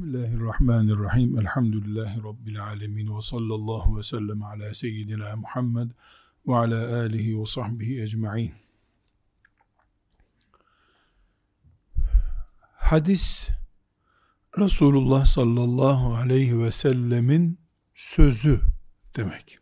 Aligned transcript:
Bismillahirrahmanirrahim. 0.00 1.38
Elhamdülillahi 1.38 2.22
Rabbil 2.22 2.64
alemin. 2.64 3.16
Ve 3.16 3.20
sallallahu 3.20 3.98
ve 3.98 4.02
sellem 4.02 4.42
ala 4.42 4.74
seyyidina 4.74 5.36
Muhammed 5.36 5.90
ve 6.46 6.56
ala 6.56 7.00
alihi 7.00 7.40
ve 7.40 7.46
sahbihi 7.46 8.02
ecma'in. 8.02 8.52
Hadis 12.72 13.48
Resulullah 14.58 15.26
sallallahu 15.26 16.14
aleyhi 16.14 16.60
ve 16.60 16.70
sellemin 16.70 17.58
sözü 17.94 18.60
demek. 19.16 19.58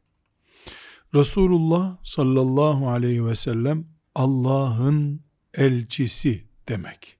Resulullah 1.14 1.96
sallallahu 2.05 2.89
aleyhi 2.89 3.27
ve 3.27 3.36
sellem 3.36 3.84
Allah'ın 4.14 5.20
elçisi 5.55 6.45
demek. 6.68 7.18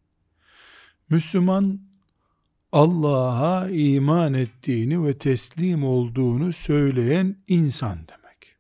Müslüman 1.11 1.88
Allah'a 2.73 3.69
iman 3.71 4.35
ettiğini 4.35 5.05
ve 5.05 5.19
teslim 5.19 5.85
olduğunu 5.85 6.53
söyleyen 6.53 7.37
insan 7.49 7.99
demek. 7.99 8.57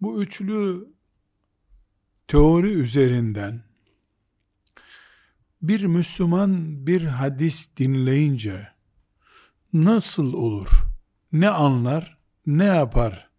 Bu 0.00 0.22
üçlü 0.22 0.88
teori 2.28 2.72
üzerinden 2.72 3.62
bir 5.62 5.84
Müslüman 5.84 6.86
bir 6.86 7.02
hadis 7.02 7.76
dinleyince 7.76 8.68
nasıl 9.72 10.32
olur, 10.32 10.68
ne 11.32 11.48
anlar, 11.48 12.18
ne 12.46 12.64
yapar 12.64 13.30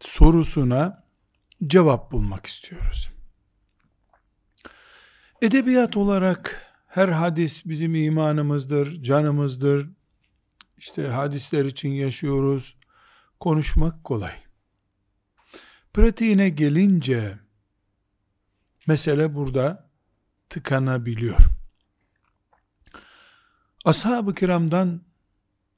sorusuna 0.00 1.04
cevap 1.66 2.12
bulmak 2.12 2.46
istiyoruz. 2.46 3.10
Edebiyat 5.42 5.96
olarak 5.96 6.65
her 6.96 7.08
hadis 7.08 7.66
bizim 7.66 7.94
imanımızdır, 7.94 9.02
canımızdır. 9.02 9.88
İşte 10.78 11.08
hadisler 11.08 11.64
için 11.64 11.88
yaşıyoruz. 11.88 12.76
Konuşmak 13.40 14.04
kolay. 14.04 14.32
Pratiğine 15.94 16.48
gelince 16.48 17.38
mesele 18.86 19.34
burada 19.34 19.90
tıkanabiliyor. 20.48 21.40
Ashab-ı 23.84 24.34
kiramdan 24.34 25.00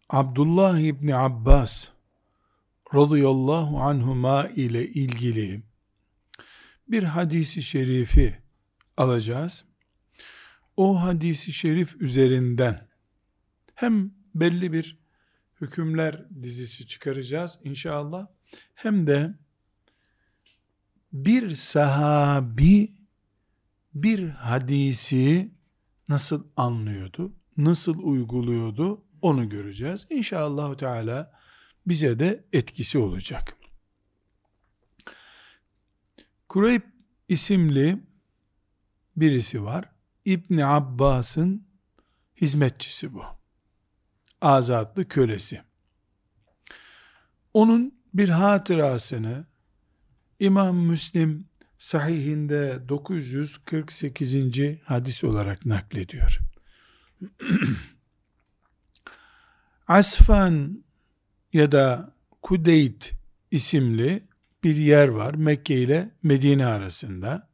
Abdullah 0.09 0.79
İbni 0.79 1.17
Abbas 1.17 1.89
radıyallahu 2.95 3.81
anhuma 3.81 4.47
ile 4.47 4.89
ilgili 4.89 5.63
bir 6.89 7.03
hadisi 7.03 7.63
şerifi 7.63 8.39
alacağız 8.97 9.68
o 10.79 11.03
hadisi 11.03 11.53
şerif 11.53 11.97
üzerinden 12.03 12.89
hem 13.75 14.11
belli 14.35 14.73
bir 14.73 14.99
hükümler 15.61 16.43
dizisi 16.43 16.87
çıkaracağız 16.87 17.59
inşallah 17.65 18.27
hem 18.75 19.07
de 19.07 19.35
bir 21.13 21.55
sahabi 21.55 22.93
bir 23.95 24.29
hadisi 24.29 25.53
nasıl 26.09 26.47
anlıyordu, 26.57 27.33
nasıl 27.57 27.99
uyguluyordu 28.03 29.05
onu 29.23 29.49
göreceğiz. 29.49 30.07
İnşallah 30.11 30.77
Teala 30.77 31.33
bize 31.87 32.19
de 32.19 32.45
etkisi 32.53 32.99
olacak. 32.99 33.57
Kureyb 36.49 36.83
isimli 37.29 37.99
birisi 39.17 39.65
var. 39.65 39.98
İbni 40.29 40.67
Abbas'ın 40.67 41.67
hizmetçisi 42.41 43.15
bu. 43.15 43.25
Azatlı 44.41 45.09
kölesi. 45.09 45.63
Onun 47.55 47.95
bir 48.15 48.29
hatırasını 48.29 49.47
İmam 50.41 50.77
Müslim 50.77 51.49
sahihinde 51.79 52.89
948. 52.89 54.35
hadis 54.85 55.25
olarak 55.25 55.67
naklediyor. 55.67 56.39
Asfan 59.89 60.85
ya 61.53 61.73
da 61.73 62.15
Kudeyt 62.43 63.13
isimli 63.51 64.23
bir 64.65 64.77
yer 64.77 65.09
var 65.09 65.35
Mekke 65.35 65.75
ile 65.75 66.11
Medine 66.23 66.67
arasında. 66.67 67.49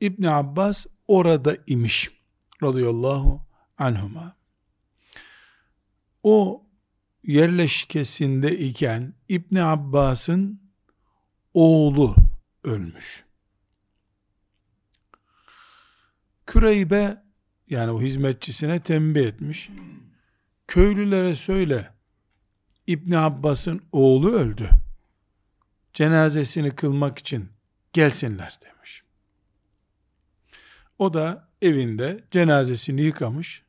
İbn 0.00 0.24
Abbas 0.24 0.86
orada 1.08 1.56
imiş 1.66 2.10
radıyallahu 2.62 3.46
anhuma. 3.78 4.36
O 6.22 6.66
yerleşkesinde 7.24 8.58
iken 8.58 9.14
İbn 9.28 9.56
Abbas'ın 9.56 10.62
oğlu 11.54 12.16
ölmüş. 12.64 13.24
Küreybe 16.46 17.22
yani 17.68 17.90
o 17.90 18.00
hizmetçisine 18.02 18.80
tembih 18.80 19.26
etmiş. 19.26 19.70
Köylülere 20.68 21.34
söyle 21.34 21.94
İbn 22.86 23.12
Abbas'ın 23.12 23.82
oğlu 23.92 24.32
öldü. 24.32 24.70
Cenazesini 25.92 26.70
kılmak 26.70 27.18
için 27.18 27.48
gelsinler 27.92 28.58
demiş. 28.64 29.01
O 31.02 31.14
da 31.14 31.48
evinde 31.62 32.24
cenazesini 32.30 33.02
yıkamış, 33.02 33.62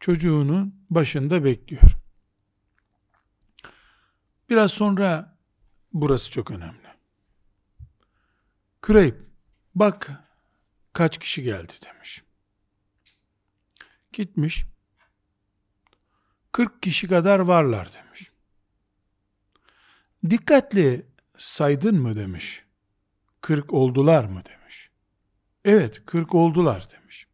çocuğunun 0.00 0.84
başında 0.90 1.44
bekliyor. 1.44 1.96
Biraz 4.50 4.70
sonra 4.70 5.38
burası 5.92 6.30
çok 6.30 6.50
önemli. 6.50 6.88
Küreyb, 8.82 9.14
bak 9.74 10.10
kaç 10.92 11.18
kişi 11.18 11.42
geldi 11.42 11.72
demiş. 11.86 12.24
Gitmiş, 14.12 14.66
40 16.52 16.82
kişi 16.82 17.08
kadar 17.08 17.38
varlar 17.38 17.92
demiş. 17.92 18.32
Dikkatli 20.30 21.06
saydın 21.36 21.96
mı 21.96 22.16
demiş. 22.16 22.64
40 23.40 23.72
oldular 23.72 24.24
mı 24.24 24.42
demiş. 24.44 24.59
Evet 25.64 26.02
40 26.06 26.34
oldular 26.34 26.88
demiş. 26.90 27.26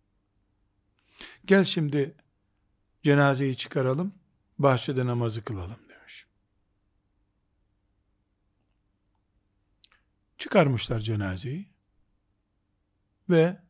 Gel 1.45 1.65
şimdi 1.65 2.15
cenazeyi 3.03 3.57
çıkaralım, 3.57 4.15
bahçede 4.59 5.07
namazı 5.07 5.45
kılalım 5.45 5.79
demiş. 5.89 6.27
Çıkarmışlar 10.39 11.01
cenazeyi 11.01 11.69
ve 13.31 13.61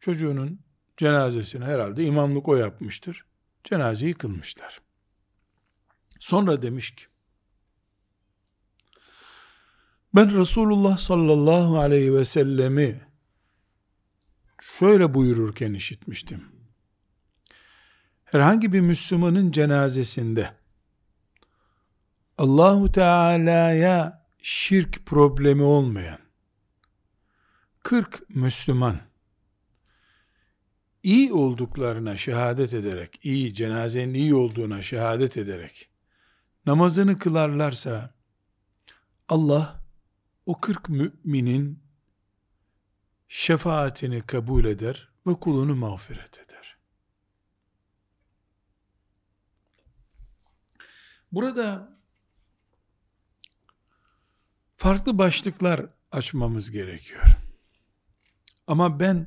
çocuğunun 0.00 0.60
cenazesini 0.96 1.64
herhalde 1.64 2.04
imamlık 2.04 2.48
o 2.48 2.56
yapmıştır. 2.56 3.26
Cenazeyi 3.64 4.14
kılmışlar. 4.14 4.80
Sonra 6.20 6.62
demiş 6.62 6.94
ki, 6.94 7.04
ben 10.14 10.38
Resulullah 10.40 10.98
sallallahu 10.98 11.78
aleyhi 11.78 12.14
ve 12.14 12.24
sellemi 12.24 13.05
şöyle 14.60 15.14
buyururken 15.14 15.74
işitmiştim. 15.74 16.44
Herhangi 18.24 18.72
bir 18.72 18.80
Müslümanın 18.80 19.50
cenazesinde 19.50 20.52
Allahu 22.38 22.92
Teala'ya 22.92 24.26
şirk 24.42 25.06
problemi 25.06 25.62
olmayan 25.62 26.18
40 27.82 28.30
Müslüman 28.30 29.00
iyi 31.02 31.32
olduklarına 31.32 32.16
şehadet 32.16 32.72
ederek, 32.72 33.18
iyi 33.22 33.54
cenazenin 33.54 34.14
iyi 34.14 34.34
olduğuna 34.34 34.82
şehadet 34.82 35.36
ederek 35.36 35.88
namazını 36.66 37.18
kılarlarsa 37.18 38.14
Allah 39.28 39.80
o 40.46 40.60
40 40.60 40.88
müminin 40.88 41.85
şefaatini 43.28 44.22
kabul 44.22 44.64
eder 44.64 45.08
ve 45.26 45.34
kulunu 45.34 45.74
mağfiret 45.74 46.38
eder. 46.38 46.76
Burada 51.32 51.92
farklı 54.76 55.18
başlıklar 55.18 55.86
açmamız 56.12 56.70
gerekiyor. 56.70 57.38
Ama 58.66 59.00
ben 59.00 59.26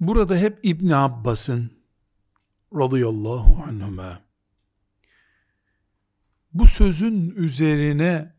burada 0.00 0.36
hep 0.36 0.58
İbn 0.62 0.88
Abbas'ın 0.88 1.72
radıyallahu 2.74 3.62
anhuma 3.62 4.20
bu 6.52 6.66
sözün 6.66 7.30
üzerine 7.30 8.33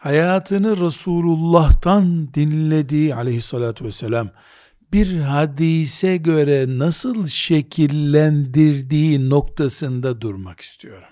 hayatını 0.00 0.76
Resulullah'tan 0.76 2.34
dinlediği 2.34 3.14
aleyhissalatü 3.14 3.84
vesselam 3.84 4.30
bir 4.92 5.20
hadise 5.20 6.16
göre 6.16 6.64
nasıl 6.68 7.26
şekillendirdiği 7.26 9.30
noktasında 9.30 10.20
durmak 10.20 10.60
istiyorum. 10.60 11.08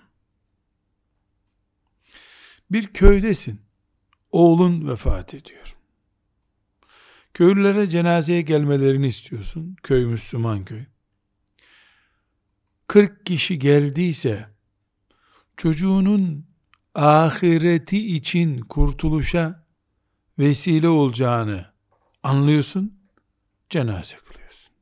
Bir 2.70 2.87
köydesin. 2.87 3.61
Oğlun 4.31 4.88
vefat 4.88 5.34
ediyor. 5.34 5.76
Köylülere 7.34 7.87
cenazeye 7.87 8.43
gelmelerini 8.43 9.06
istiyorsun. 9.06 9.76
Köy 9.82 10.05
Müslüman 10.05 10.64
köy. 10.64 10.84
40 12.87 13.26
kişi 13.26 13.58
geldiyse 13.58 14.49
çocuğunun 15.56 16.47
ahireti 16.94 18.17
için 18.17 18.61
kurtuluşa 18.61 19.67
vesile 20.38 20.88
olacağını 20.88 21.67
anlıyorsun, 22.23 23.00
cenaze 23.70 24.17
kılıyorsun. 24.17 24.75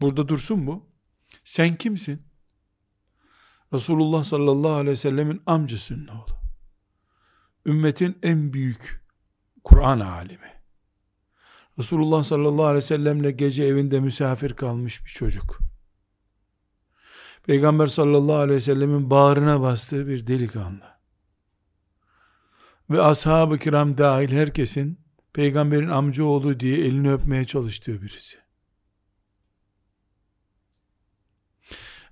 Burada 0.00 0.28
dursun 0.28 0.66
bu. 0.66 0.86
Sen 1.44 1.76
kimsin? 1.76 2.22
Resulullah 3.72 4.24
sallallahu 4.24 4.72
aleyhi 4.72 4.92
ve 4.92 4.96
sellemin 4.96 5.42
amcasının 5.46 6.08
oğlu. 6.08 6.40
Ümmetin 7.66 8.18
en 8.22 8.52
büyük 8.52 9.04
Kur'an 9.64 10.00
alimi. 10.00 10.60
Resulullah 11.78 12.24
sallallahu 12.24 12.64
aleyhi 12.64 12.76
ve 12.76 12.86
sellemle 12.86 13.30
gece 13.30 13.64
evinde 13.64 14.00
misafir 14.00 14.52
kalmış 14.52 15.04
bir 15.04 15.10
çocuk. 15.10 15.69
Peygamber 17.50 17.86
sallallahu 17.86 18.36
aleyhi 18.36 18.56
ve 18.56 18.60
sellemin 18.60 19.10
bağrına 19.10 19.60
bastığı 19.60 20.08
bir 20.08 20.26
delikanlı. 20.26 20.84
Ve 22.90 23.02
ashab-ı 23.02 23.58
kiram 23.58 23.98
dahil 23.98 24.32
herkesin 24.32 24.98
peygamberin 25.32 25.88
amcaoğlu 25.88 26.60
diye 26.60 26.78
elini 26.78 27.12
öpmeye 27.12 27.44
çalıştığı 27.44 28.02
birisi. 28.02 28.38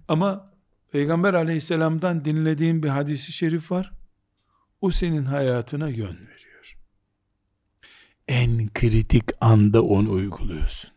Ama 0.08 0.52
peygamber 0.92 1.34
aleyhisselamdan 1.34 2.24
dinlediğin 2.24 2.82
bir 2.82 2.88
hadisi 2.88 3.32
şerif 3.32 3.70
var. 3.70 3.92
O 4.80 4.90
senin 4.90 5.24
hayatına 5.24 5.88
yön 5.88 6.28
veriyor. 6.28 6.78
En 8.28 8.72
kritik 8.72 9.24
anda 9.40 9.82
onu 9.82 10.10
uyguluyorsun. 10.10 10.90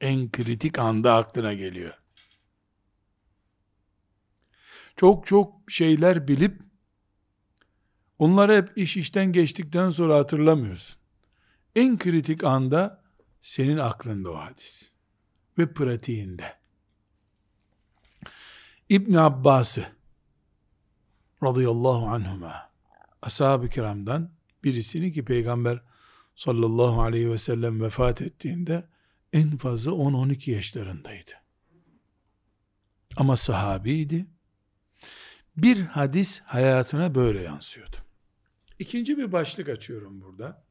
En 0.00 0.30
kritik 0.30 0.78
anda 0.78 1.14
aklına 1.14 1.54
geliyor. 1.54 2.05
Çok 4.96 5.26
çok 5.26 5.70
şeyler 5.70 6.28
bilip 6.28 6.62
onları 8.18 8.56
hep 8.56 8.78
iş 8.78 8.96
işten 8.96 9.32
geçtikten 9.32 9.90
sonra 9.90 10.14
hatırlamıyorsun. 10.14 10.96
En 11.76 11.98
kritik 11.98 12.44
anda 12.44 13.02
senin 13.40 13.76
aklında 13.78 14.30
o 14.30 14.36
hadis 14.36 14.92
ve 15.58 15.72
pratiğinde. 15.72 16.54
İbn 18.88 19.14
Abbas'ı 19.14 19.86
radıyallahu 21.42 22.06
anhuma 22.06 22.70
ashab-ı 23.22 23.68
kiramdan 23.68 24.30
birisini 24.64 25.12
ki 25.12 25.24
peygamber 25.24 25.82
sallallahu 26.34 27.02
aleyhi 27.02 27.30
ve 27.30 27.38
sellem 27.38 27.82
vefat 27.82 28.22
ettiğinde 28.22 28.88
en 29.32 29.56
fazla 29.56 29.90
10-12 29.90 30.50
yaşlarındaydı. 30.50 31.32
Ama 33.16 33.36
sahabiydi 33.36 34.26
bir 35.56 35.80
hadis 35.80 36.40
hayatına 36.40 37.14
böyle 37.14 37.42
yansıyordu. 37.42 37.96
İkinci 38.78 39.18
bir 39.18 39.32
başlık 39.32 39.68
açıyorum 39.68 40.20
burada. 40.20 40.64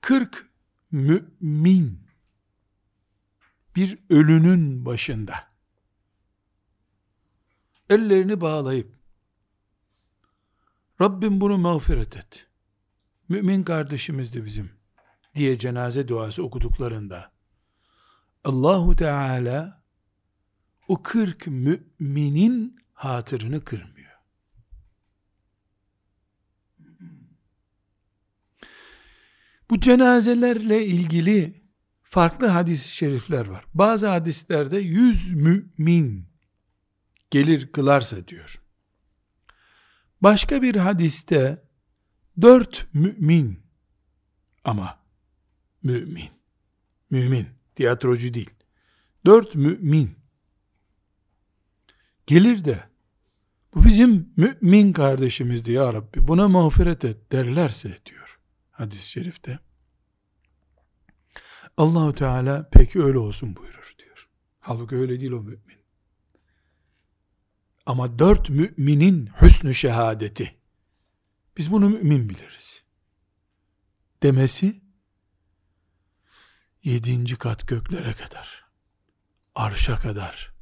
40 0.00 0.46
mümin 0.90 2.06
bir 3.76 3.98
ölünün 4.10 4.86
başında 4.86 5.34
ellerini 7.90 8.40
bağlayıp 8.40 8.94
Rabbim 11.00 11.40
bunu 11.40 11.58
mağfiret 11.58 12.16
et. 12.16 12.46
Mümin 13.28 13.62
kardeşimizdi 13.62 14.44
bizim 14.44 14.70
diye 15.34 15.58
cenaze 15.58 16.08
duası 16.08 16.42
okuduklarında 16.42 17.32
Allahu 18.44 18.96
Teala 18.96 19.79
o 20.90 21.02
40 21.02 21.46
müminin 21.46 22.76
hatırını 22.92 23.64
kırmıyor. 23.64 24.10
Bu 29.70 29.80
cenazelerle 29.80 30.86
ilgili 30.86 31.62
farklı 32.02 32.46
hadis-i 32.46 32.96
şerifler 32.96 33.46
var. 33.46 33.64
Bazı 33.74 34.08
hadislerde 34.08 34.78
yüz 34.78 35.34
mümin 35.34 36.28
gelir 37.30 37.72
kılarsa 37.72 38.28
diyor. 38.28 38.62
Başka 40.20 40.62
bir 40.62 40.76
hadiste 40.76 41.62
dört 42.40 42.94
mümin 42.94 43.62
ama 44.64 44.98
mümin, 45.82 46.30
mümin, 47.10 47.46
tiyatrocu 47.74 48.34
değil. 48.34 48.50
Dört 49.26 49.54
mümin 49.54 50.19
gelir 52.30 52.64
de 52.64 52.84
bu 53.74 53.84
bizim 53.84 54.32
mümin 54.36 54.92
kardeşimizdi 54.92 55.72
ya 55.72 55.92
Rabbi 55.94 56.28
buna 56.28 56.48
mağfiret 56.48 57.04
et 57.04 57.32
derlerse 57.32 57.98
diyor 58.06 58.40
hadis-i 58.70 59.08
şerifte. 59.08 59.58
Allahu 61.76 62.14
Teala 62.14 62.68
peki 62.72 63.02
öyle 63.02 63.18
olsun 63.18 63.56
buyurur 63.56 63.94
diyor. 63.98 64.28
Halbuki 64.60 64.96
öyle 64.96 65.20
değil 65.20 65.32
o 65.32 65.40
mümin. 65.40 65.80
Ama 67.86 68.18
dört 68.18 68.50
müminin 68.50 69.30
hüsnü 69.42 69.74
şehadeti 69.74 70.56
biz 71.56 71.72
bunu 71.72 71.90
mümin 71.90 72.28
biliriz. 72.28 72.84
Demesi 74.22 74.80
yedinci 76.82 77.36
kat 77.36 77.68
göklere 77.68 78.12
kadar 78.12 78.64
arşa 79.54 79.98
kadar 79.98 80.59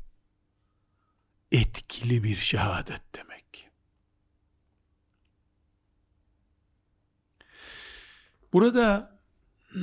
etkili 1.52 2.24
bir 2.24 2.36
şehadet 2.36 3.02
demek. 3.16 3.70
Burada 8.52 9.18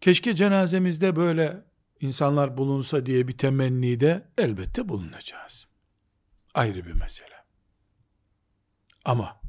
keşke 0.00 0.34
cenazemizde 0.34 1.16
böyle 1.16 1.64
insanlar 2.00 2.58
bulunsa 2.58 3.06
diye 3.06 3.28
bir 3.28 3.38
temenni 3.38 4.00
de 4.00 4.28
elbette 4.38 4.88
bulunacağız. 4.88 5.66
Ayrı 6.54 6.86
bir 6.86 6.92
mesele. 6.92 7.36
Ama 9.04 9.40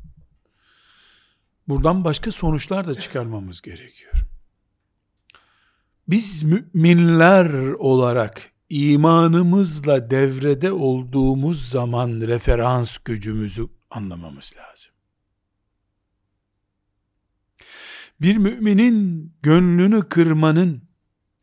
buradan 1.68 2.04
başka 2.04 2.32
sonuçlar 2.32 2.88
da 2.88 2.96
çıkarmamız 2.96 3.62
gerekiyor. 3.62 4.14
Biz 6.08 6.44
müminler 6.44 7.54
olarak 7.74 8.52
imanımızla 8.70 10.10
devrede 10.10 10.72
olduğumuz 10.72 11.70
zaman 11.70 12.22
referans 12.22 12.98
gücümüzü 12.98 13.68
anlamamız 13.90 14.54
lazım. 14.58 14.94
Bir 18.22 18.38
müminin 18.38 19.34
gönlünü 19.42 20.10
kırmanın 20.10 20.82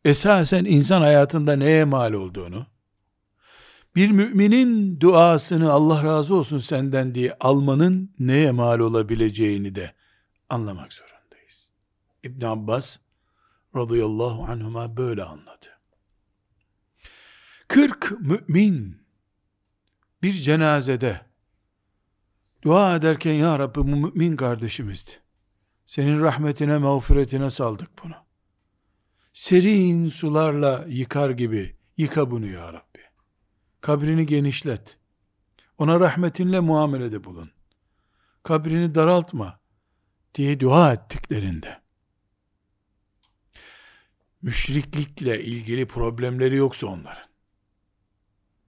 esasen 0.05 0.65
insan 0.65 1.01
hayatında 1.01 1.55
neye 1.55 1.83
mal 1.83 2.13
olduğunu, 2.13 2.65
bir 3.95 4.11
müminin 4.11 4.99
duasını 4.99 5.71
Allah 5.71 6.03
razı 6.03 6.35
olsun 6.35 6.59
senden 6.59 7.15
diye 7.15 7.37
almanın 7.39 8.13
neye 8.19 8.51
mal 8.51 8.79
olabileceğini 8.79 9.75
de 9.75 9.93
anlamak 10.49 10.93
zorundayız. 10.93 11.69
İbn 12.23 12.45
Abbas 12.45 12.97
radıyallahu 13.75 14.43
anhuma 14.43 14.97
böyle 14.97 15.23
anladı. 15.23 15.74
40 17.67 18.11
mümin 18.19 19.01
bir 20.23 20.33
cenazede 20.33 21.21
dua 22.61 22.95
ederken 22.95 23.33
ya 23.33 23.59
Rabbi 23.59 23.75
bu 23.77 23.83
mümin 23.83 24.35
kardeşimizdi. 24.35 25.11
Senin 25.85 26.21
rahmetine, 26.21 26.77
mağfiretine 26.77 27.49
saldık 27.49 27.89
bunu. 28.03 28.15
Serin 29.33 30.09
sularla 30.09 30.85
yıkar 30.87 31.29
gibi 31.29 31.75
yıka 31.97 32.31
bunu 32.31 32.45
ya 32.45 32.73
Rabbi. 32.73 32.99
Kabrini 33.81 34.25
genişlet. 34.25 34.97
Ona 35.77 35.99
rahmetinle 35.99 36.59
muamelede 36.59 37.23
bulun. 37.23 37.51
Kabrini 38.43 38.95
daraltma 38.95 39.59
diye 40.35 40.59
dua 40.59 40.93
ettiklerinde 40.93 41.81
müşriklikle 44.41 45.43
ilgili 45.43 45.85
problemleri 45.85 46.55
yoksa 46.55 46.87
onların 46.87 47.24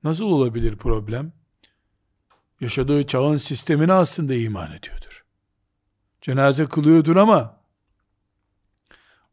Nasıl 0.08 0.26
olabilir 0.26 0.76
problem? 0.76 1.34
Yaşadığı 2.62 3.08
çağın 3.08 3.38
sistemine 3.38 3.94
aslında 3.94 4.34
iman 4.34 4.72
ediyordur. 4.72 5.26
Cenaze 6.22 6.66
kılıyordur 6.66 7.16
ama 7.16 7.62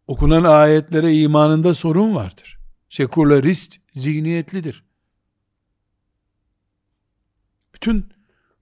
okunan 0.06 0.44
ayetlere 0.44 1.14
imanında 1.14 1.74
sorun 1.74 2.14
vardır. 2.14 2.58
Sekülerist 2.88 3.76
zihniyetlidir. 3.94 4.84
Bütün 7.74 8.12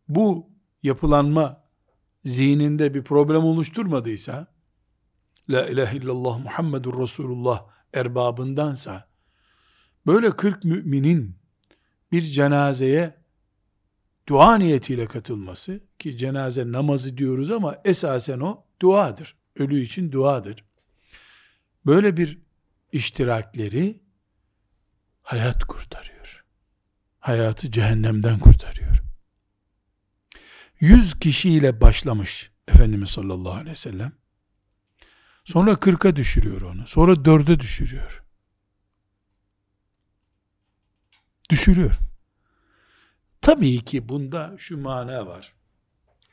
bu 0.08 0.50
yapılanma 0.82 1.64
zihninde 2.24 2.94
bir 2.94 3.04
problem 3.04 3.44
oluşturmadıysa, 3.44 4.46
La 5.48 5.68
ilahe 5.68 5.96
illallah 5.96 6.38
Muhammedur 6.38 7.02
Resulullah 7.02 7.66
erbabındansa, 7.94 9.08
böyle 10.06 10.30
40 10.36 10.64
müminin 10.64 11.41
bir 12.12 12.22
cenazeye 12.22 13.14
dua 14.28 14.58
niyetiyle 14.58 15.06
katılması, 15.06 15.80
ki 15.98 16.16
cenaze 16.16 16.72
namazı 16.72 17.18
diyoruz 17.18 17.50
ama 17.50 17.78
esasen 17.84 18.40
o 18.40 18.64
duadır. 18.82 19.36
Ölü 19.56 19.80
için 19.80 20.12
duadır. 20.12 20.64
Böyle 21.86 22.16
bir 22.16 22.38
iştirakleri 22.92 24.00
hayat 25.22 25.64
kurtarıyor. 25.64 26.44
Hayatı 27.20 27.70
cehennemden 27.70 28.38
kurtarıyor. 28.38 29.02
Yüz 30.80 31.18
kişiyle 31.18 31.80
başlamış 31.80 32.52
Efendimiz 32.68 33.10
sallallahu 33.10 33.52
aleyhi 33.52 33.70
ve 33.70 33.74
sellem. 33.74 34.12
Sonra 35.44 35.76
kırka 35.76 36.16
düşürüyor 36.16 36.60
onu. 36.60 36.86
Sonra 36.86 37.24
dörde 37.24 37.60
düşürüyor. 37.60 38.21
Düşürüyor. 41.50 41.92
Tabii 43.40 43.84
ki 43.84 44.08
bunda 44.08 44.54
şu 44.58 44.78
mana 44.78 45.26
var. 45.26 45.52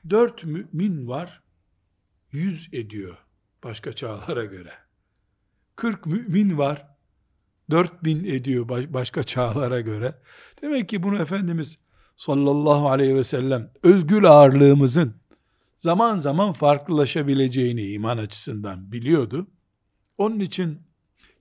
Dört 0.09 0.45
mümin 0.45 1.07
var, 1.07 1.41
yüz 2.31 2.69
ediyor 2.73 3.17
başka 3.63 3.93
çağlara 3.93 4.45
göre. 4.45 4.73
Kırk 5.75 6.05
mümin 6.05 6.57
var, 6.57 6.87
dört 7.71 8.03
bin 8.03 8.23
ediyor 8.23 8.69
başka 8.93 9.23
çağlara 9.23 9.81
göre. 9.81 10.15
Demek 10.61 10.89
ki 10.89 11.03
bunu 11.03 11.21
Efendimiz 11.21 11.79
sallallahu 12.15 12.89
aleyhi 12.89 13.15
ve 13.15 13.23
sellem 13.23 13.71
özgül 13.83 14.25
ağırlığımızın 14.25 15.15
zaman 15.79 16.17
zaman 16.17 16.53
farklılaşabileceğini 16.53 17.85
iman 17.85 18.17
açısından 18.17 18.91
biliyordu. 18.91 19.47
Onun 20.17 20.39
için 20.39 20.79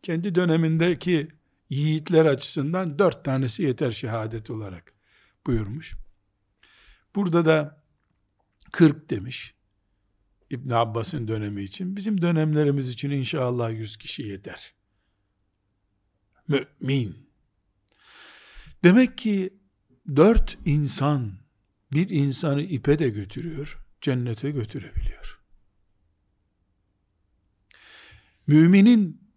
kendi 0.03 0.35
dönemindeki 0.35 1.29
yiğitler 1.71 2.25
açısından 2.25 2.99
dört 2.99 3.25
tanesi 3.25 3.63
yeter 3.63 3.91
şehadet 3.91 4.51
olarak 4.51 4.93
buyurmuş. 5.47 5.97
Burada 7.15 7.45
da 7.45 7.83
40 8.73 9.11
demiş. 9.11 9.55
İbn 10.51 10.71
Abbas'ın 10.71 11.29
dönemi 11.29 11.63
için. 11.63 11.97
Bizim 11.97 12.23
dönemlerimiz 12.23 12.89
için 12.89 13.11
inşallah 13.11 13.71
100 13.71 13.97
kişi 13.97 14.23
yeter. 14.23 14.75
Mümin. 16.49 17.29
Demek 18.85 19.19
ki 19.19 19.59
dört 20.17 20.59
insan 20.65 21.33
bir 21.93 22.09
insanı 22.11 22.63
ipe 22.63 22.99
de 22.99 23.09
götürüyor, 23.09 23.79
cennete 24.01 24.51
götürebiliyor. 24.51 25.41
Müminin 28.47 29.28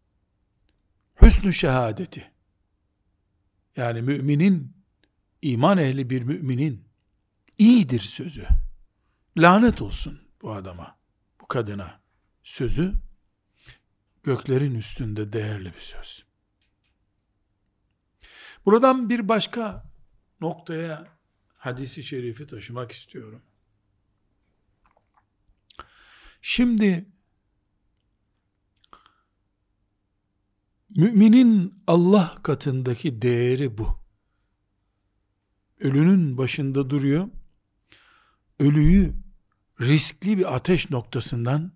hüsnü 1.22 1.54
şehadeti, 1.54 2.32
yani 3.76 4.02
müminin, 4.02 4.78
iman 5.42 5.78
ehli 5.78 6.10
bir 6.10 6.22
müminin 6.22 6.88
iyidir 7.58 8.00
sözü. 8.00 8.48
Lanet 9.38 9.82
olsun 9.82 10.22
bu 10.42 10.52
adama, 10.52 11.00
bu 11.42 11.48
kadına 11.48 12.02
sözü 12.44 12.94
göklerin 14.24 14.76
üstünde 14.76 15.34
değerli 15.34 15.74
bir 15.74 15.80
söz. 15.80 16.26
Buradan 18.66 19.10
bir 19.10 19.28
başka 19.28 19.92
noktaya 20.42 21.08
hadisi 21.54 22.04
şerifi 22.04 22.48
taşımak 22.48 22.92
istiyorum. 22.92 23.42
Şimdi 26.42 27.06
Müminin 30.96 31.84
Allah 31.88 32.36
katındaki 32.44 33.22
değeri 33.22 33.78
bu. 33.78 33.88
Ölünün 35.80 36.38
başında 36.38 36.90
duruyor. 36.90 37.28
Ölüyü 38.60 39.14
riskli 39.82 40.38
bir 40.38 40.56
ateş 40.56 40.92
noktasından 40.92 41.72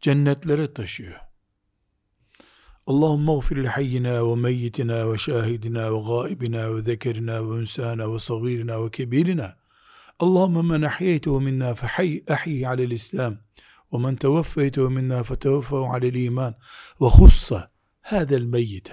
cennetlere 0.00 0.74
taşıyor. 0.74 1.20
Allahümme 2.86 3.34
gfir 3.34 3.56
li 3.56 3.68
hayyina 3.68 4.30
ve 4.30 4.34
meyyitina 4.34 5.12
ve 5.12 5.18
şahidina 5.18 5.94
ve 5.94 6.00
gaibina 6.08 6.76
ve 6.76 6.80
zekerina 6.80 7.50
ve 7.50 7.60
ünsana 7.60 8.14
ve 8.14 8.18
sagirina 8.18 8.84
ve 8.84 8.90
kebirina. 8.90 9.56
Allahümme 10.18 10.62
men 10.62 10.82
ahyeytehu 10.82 11.40
minna 11.40 11.74
fehayy 11.74 12.24
ahyi 12.28 12.68
alel 12.68 12.90
islam 12.90 13.38
ve 13.92 13.98
men 13.98 14.16
tevaffeytehu 14.16 14.90
minna 14.90 15.22
fetevaffahu 15.22 15.92
alel 15.92 16.14
iman 16.14 16.54
ve 17.00 17.06
hussa 17.06 17.73
هذا 18.03 18.37
الميت 18.37 18.87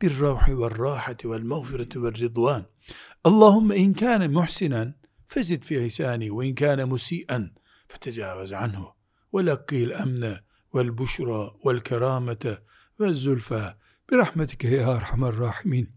بالروح 0.00 0.48
والراحه 0.48 1.16
والمغفره 1.24 1.98
والرضوان 1.98 2.64
اللهم 3.26 3.72
ان 3.72 3.94
كان 3.94 4.32
محسنا 4.32 4.94
فزد 5.28 5.64
في 5.64 5.84
احسانه 5.84 6.30
وان 6.30 6.54
كان 6.54 6.88
مسيئا 6.88 7.52
فتجاوز 7.88 8.52
عنه 8.52 8.92
ولقي 9.32 9.84
الامن 9.84 10.36
والبشرى 10.72 11.56
والكرامه 11.64 12.58
ve 13.00 13.14
zülfa 13.14 13.78
bir 14.10 14.16
rahmetike 14.16 14.68
ya 14.68 14.92
erhamer 14.92 15.36
rahimin. 15.36 15.90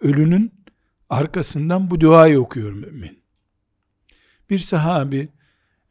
Ölünün 0.00 0.64
arkasından 1.10 1.90
bu 1.90 2.00
duayı 2.00 2.40
okuyor 2.40 2.72
mümin. 2.72 3.22
Bir 4.50 4.58
sahabi 4.58 5.28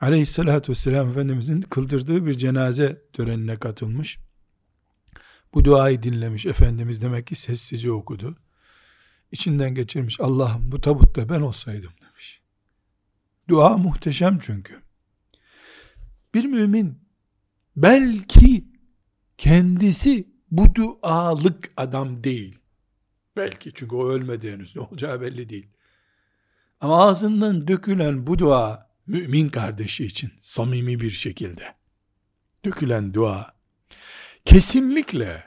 aleyhissalatü 0.02 0.72
vesselam 0.72 1.10
Efendimizin 1.10 1.62
kıldırdığı 1.62 2.26
bir 2.26 2.34
cenaze 2.34 3.02
törenine 3.14 3.56
katılmış. 3.56 4.20
Bu 5.55 5.65
duayı 5.65 6.03
dinlemiş 6.03 6.47
Efendimiz 6.47 7.03
demek 7.03 7.27
ki 7.27 7.35
sessizce 7.35 7.93
okudu. 7.93 8.37
İçinden 9.33 9.75
geçirmiş 9.75 10.21
Allah'ım 10.21 10.73
bu 10.73 10.81
tabutta 10.81 11.29
ben 11.29 11.41
olsaydım 11.41 11.93
demiş. 12.01 12.43
Dua 13.49 13.77
muhteşem 13.77 14.39
çünkü. 14.43 14.83
Bir 16.35 16.45
mümin 16.45 16.99
belki 17.77 18.65
kendisi 19.39 20.29
bu 20.51 20.75
dualık 20.75 21.73
adam 21.77 22.25
değil. 22.25 22.59
Belki 23.37 23.73
çünkü 23.75 23.95
o 23.95 24.09
ölmedi 24.09 24.53
henüz 24.53 24.77
ne 24.77 24.83
olacağı 24.83 25.21
belli 25.21 25.49
değil. 25.49 25.67
Ama 26.81 27.03
ağzından 27.03 27.69
dökülen 27.69 28.27
bu 28.27 28.39
dua 28.39 28.91
mümin 29.07 29.49
kardeşi 29.49 30.05
için 30.05 30.33
samimi 30.41 31.01
bir 31.01 31.11
şekilde 31.11 31.75
dökülen 32.65 33.15
dua 33.15 33.56
kesinlikle 34.47 35.45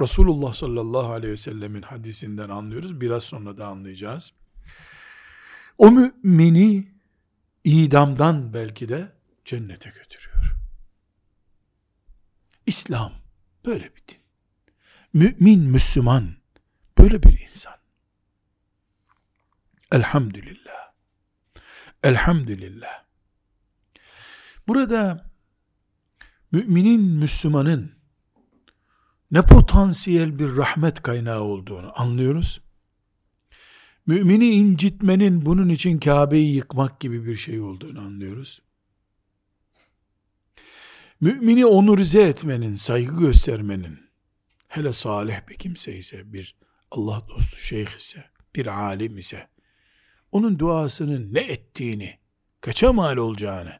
Resulullah 0.00 0.52
sallallahu 0.52 1.12
aleyhi 1.12 1.32
ve 1.32 1.36
sellemin 1.36 1.82
hadisinden 1.82 2.48
anlıyoruz. 2.48 3.00
Biraz 3.00 3.24
sonra 3.24 3.56
da 3.56 3.66
anlayacağız. 3.66 4.32
O 5.78 5.90
mümini 5.90 6.88
idamdan 7.64 8.54
belki 8.54 8.88
de 8.88 9.12
cennete 9.44 9.90
götürüyor. 9.90 10.56
İslam 12.66 13.12
böyle 13.64 13.84
bir 13.84 14.02
din. 14.08 14.18
Mümin, 15.12 15.60
Müslüman 15.60 16.36
böyle 16.98 17.22
bir 17.22 17.40
insan. 17.40 17.74
Elhamdülillah. 19.92 20.92
Elhamdülillah. 22.02 23.04
Burada 24.68 25.30
müminin, 26.52 27.00
Müslümanın 27.00 28.03
ne 29.34 29.42
potansiyel 29.42 30.38
bir 30.38 30.56
rahmet 30.56 31.02
kaynağı 31.02 31.40
olduğunu 31.40 31.92
anlıyoruz. 31.94 32.60
Mümini 34.06 34.50
incitmenin 34.50 35.46
bunun 35.46 35.68
için 35.68 35.98
Kabe'yi 35.98 36.54
yıkmak 36.54 37.00
gibi 37.00 37.26
bir 37.26 37.36
şey 37.36 37.60
olduğunu 37.60 38.00
anlıyoruz 38.00 38.60
mümini 41.24 41.66
onurize 41.66 42.22
etmenin, 42.22 42.74
saygı 42.74 43.20
göstermenin, 43.20 43.98
hele 44.68 44.92
salih 44.92 45.48
bir 45.48 45.54
kimse 45.54 45.96
ise, 45.96 46.32
bir 46.32 46.56
Allah 46.90 47.22
dostu 47.28 47.56
şeyh 47.56 47.96
ise, 47.98 48.24
bir 48.56 48.66
alim 48.66 49.18
ise, 49.18 49.48
onun 50.32 50.58
duasının 50.58 51.34
ne 51.34 51.40
ettiğini, 51.40 52.18
kaça 52.60 52.92
mal 52.92 53.16
olacağını, 53.16 53.78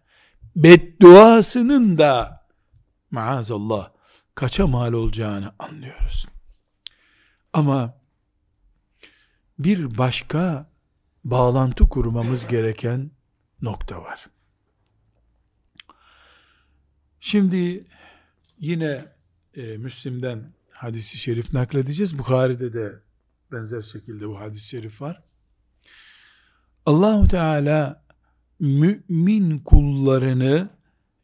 bedduasının 0.56 1.98
da 1.98 2.46
maazallah 3.10 3.90
kaça 4.34 4.66
mal 4.66 4.92
olacağını 4.92 5.52
anlıyoruz. 5.58 6.26
Ama 7.52 8.00
bir 9.58 9.98
başka 9.98 10.70
bağlantı 11.24 11.88
kurmamız 11.88 12.46
gereken 12.46 13.10
nokta 13.62 14.02
var. 14.02 14.26
Şimdi 17.20 17.86
yine 18.58 19.12
e, 19.54 19.76
Müslim'den 19.76 20.52
hadisi 20.70 21.18
şerif 21.18 21.52
nakledeceğiz. 21.52 22.18
Bukhari'de 22.18 22.72
de 22.72 22.92
benzer 23.52 23.82
şekilde 23.82 24.28
bu 24.28 24.40
hadis-i 24.40 24.68
şerif 24.68 25.02
var. 25.02 25.22
Allahu 26.86 27.28
Teala 27.28 28.04
mümin 28.60 29.58
kullarını 29.58 30.68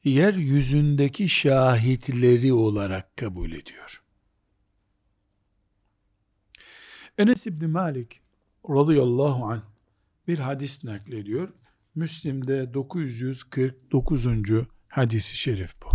yeryüzündeki 0.04 1.28
şahitleri 1.28 2.52
olarak 2.52 3.16
kabul 3.16 3.52
ediyor. 3.52 4.02
Enes 7.18 7.46
İbni 7.46 7.66
Malik 7.66 8.20
radıyallahu 8.68 9.46
anh 9.46 9.62
bir 10.28 10.38
hadis 10.38 10.84
naklediyor. 10.84 11.48
Müslim'de 11.94 12.74
949. 12.74 14.26
hadisi 14.88 15.36
şerif 15.36 15.74
bu. 15.82 15.90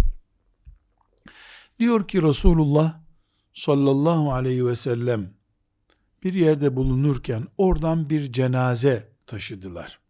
Diyor 1.79 2.07
ki 2.07 2.24
Resulullah 2.24 3.01
sallallahu 3.53 4.33
aleyhi 4.33 4.65
ve 4.65 4.75
sellem 4.75 5.33
bir 6.24 6.33
yerde 6.33 6.75
bulunurken 6.75 7.47
oradan 7.57 8.09
bir 8.09 8.31
cenaze 8.31 9.12
taşıdılar. 9.27 10.04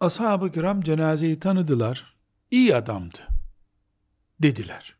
Ashab-ı 0.00 0.52
kiram 0.52 0.80
cenazeyi 0.80 1.40
tanıdılar. 1.40 2.16
İyi 2.50 2.76
adamdı 2.76 3.18
dediler. 4.42 4.96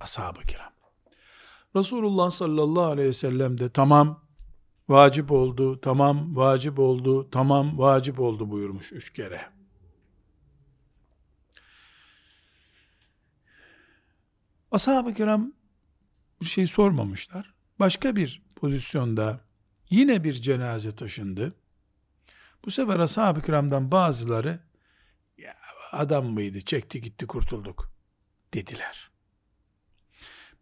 Ashab-ı 0.00 0.40
kiram. 0.40 0.72
Resulullah 1.76 2.30
sallallahu 2.30 2.84
aleyhi 2.84 3.08
ve 3.08 3.12
sellem 3.12 3.58
de 3.58 3.68
tamam 3.70 4.20
vacip 4.88 5.32
oldu, 5.32 5.80
tamam 5.80 6.36
vacip 6.36 6.78
oldu, 6.78 7.30
tamam 7.30 7.78
vacip 7.78 8.20
oldu 8.20 8.50
buyurmuş 8.50 8.92
üç 8.92 9.12
kere. 9.12 9.40
Ashab-ı 14.70 15.14
kiram 15.14 15.52
bir 16.40 16.46
şey 16.46 16.66
sormamışlar. 16.66 17.54
Başka 17.80 18.16
bir 18.16 18.42
pozisyonda 18.56 19.40
yine 19.90 20.24
bir 20.24 20.32
cenaze 20.32 20.94
taşındı. 20.94 21.54
Bu 22.64 22.70
sefer 22.70 22.98
ashab-ı 22.98 23.42
kiramdan 23.42 23.90
bazıları 23.90 24.60
ya 25.38 25.54
adam 25.92 26.26
mıydı 26.26 26.60
çekti 26.60 27.00
gitti 27.00 27.26
kurtulduk 27.26 27.92
dediler. 28.54 29.10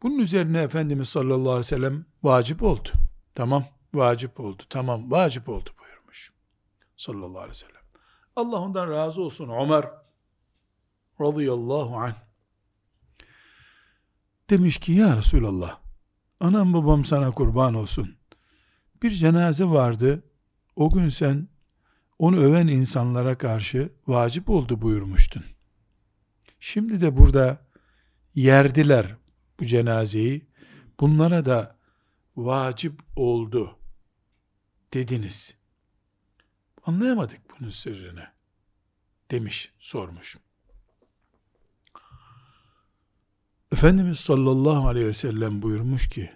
Bunun 0.02 0.18
üzerine 0.18 0.62
Efendimiz 0.62 1.08
sallallahu 1.08 1.50
aleyhi 1.50 1.58
ve 1.58 1.62
sellem 1.62 2.06
vacip 2.22 2.62
oldu. 2.62 2.88
Tamam 3.34 3.64
vacip 3.94 4.40
oldu. 4.40 4.62
Tamam 4.68 5.10
vacip 5.10 5.48
oldu 5.48 5.70
buyurmuş. 5.80 6.32
Sallallahu 6.96 7.38
aleyhi 7.38 7.50
ve 7.50 7.54
sellem. 7.54 7.82
Allah 8.36 8.60
ondan 8.60 8.90
razı 8.90 9.22
olsun 9.22 9.48
Ömer 9.48 9.90
radıyallahu 11.20 11.96
anh. 11.96 12.14
Demiş 14.50 14.78
ki 14.78 14.92
ya 14.92 15.16
Resulallah 15.16 15.78
anam 16.40 16.72
babam 16.72 17.04
sana 17.04 17.30
kurban 17.30 17.74
olsun. 17.74 18.16
Bir 19.02 19.10
cenaze 19.10 19.64
vardı. 19.64 20.22
O 20.76 20.90
gün 20.90 21.08
sen 21.08 21.48
onu 22.20 22.36
öven 22.36 22.66
insanlara 22.66 23.38
karşı 23.38 23.92
vacip 24.06 24.50
oldu 24.50 24.82
buyurmuştun. 24.82 25.44
Şimdi 26.60 27.00
de 27.00 27.16
burada 27.16 27.66
yerdiler 28.34 29.16
bu 29.60 29.64
cenazeyi. 29.64 30.46
Bunlara 31.00 31.44
da 31.44 31.76
vacip 32.36 33.00
oldu 33.16 33.78
dediniz. 34.94 35.54
Anlayamadık 36.84 37.40
bunun 37.50 37.70
sırrını 37.70 38.26
demiş, 39.30 39.72
sormuş. 39.78 40.38
Efendimiz 43.72 44.20
sallallahu 44.20 44.88
aleyhi 44.88 45.06
ve 45.06 45.12
sellem 45.12 45.62
buyurmuş 45.62 46.08
ki, 46.08 46.32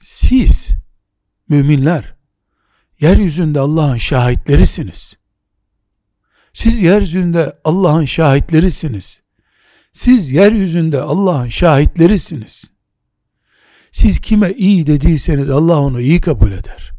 siz 0.00 0.70
müminler 1.48 2.14
yeryüzünde 3.00 3.60
Allah'ın 3.60 3.96
şahitlerisiniz. 3.96 5.21
Siz 6.52 6.82
yeryüzünde 6.82 7.58
Allah'ın 7.64 8.04
şahitlerisiniz. 8.04 9.22
Siz 9.92 10.30
yeryüzünde 10.30 11.00
Allah'ın 11.00 11.48
şahitlerisiniz. 11.48 12.64
Siz 13.92 14.20
kime 14.20 14.52
iyi 14.52 14.86
dediyseniz 14.86 15.50
Allah 15.50 15.80
onu 15.80 16.00
iyi 16.00 16.20
kabul 16.20 16.52
eder. 16.52 16.92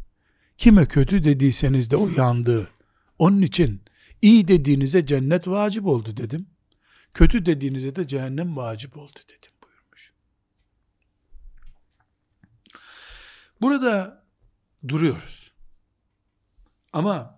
Kime 0.56 0.86
kötü 0.86 1.24
dediyseniz 1.24 1.90
de 1.90 1.96
o 1.96 2.08
yandı. 2.08 2.68
Onun 3.18 3.42
için 3.42 3.82
iyi 4.22 4.48
dediğinize 4.48 5.06
cennet 5.06 5.48
vacip 5.48 5.86
oldu 5.86 6.16
dedim. 6.16 6.46
Kötü 7.14 7.46
dediğinize 7.46 7.96
de 7.96 8.08
cehennem 8.08 8.56
vacip 8.56 8.96
oldu 8.96 9.18
dedim 9.28 9.52
buyurmuş. 9.62 10.12
Burada 13.62 14.24
duruyoruz. 14.88 15.52
Ama 16.92 17.33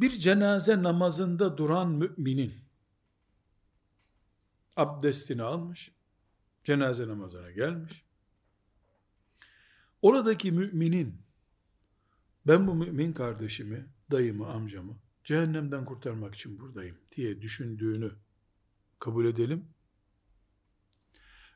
bir 0.00 0.10
cenaze 0.10 0.82
namazında 0.82 1.58
duran 1.58 1.90
müminin 1.90 2.54
abdestini 4.76 5.42
almış, 5.42 5.92
cenaze 6.64 7.08
namazına 7.08 7.50
gelmiş. 7.50 8.04
Oradaki 10.02 10.52
müminin 10.52 11.22
ben 12.46 12.66
bu 12.66 12.74
mümin 12.74 13.12
kardeşimi, 13.12 13.86
dayımı, 14.10 14.46
amcamı 14.46 14.96
cehennemden 15.24 15.84
kurtarmak 15.84 16.34
için 16.34 16.60
buradayım 16.60 16.96
diye 17.16 17.42
düşündüğünü 17.42 18.12
kabul 18.98 19.26
edelim. 19.26 19.68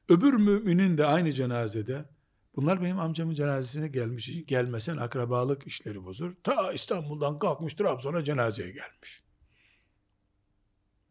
Öbür 0.09 0.35
müminin 0.35 0.99
de 0.99 1.07
aynı 1.07 1.33
cenazede 1.33 2.05
bunlar 2.57 2.83
benim 2.83 3.01
amcamın 3.01 3.35
cenazesine 3.35 3.89
gelmiş, 3.89 4.47
gelmesen 4.47 4.97
akrabalık 4.97 5.67
işleri 5.67 6.05
bozur. 6.05 6.35
Ta 6.45 6.73
İstanbul'dan 6.73 7.39
kalkmış 7.39 7.75
Trabzon'a 7.75 8.25
cenazeye 8.25 8.71
gelmiş. 8.71 9.23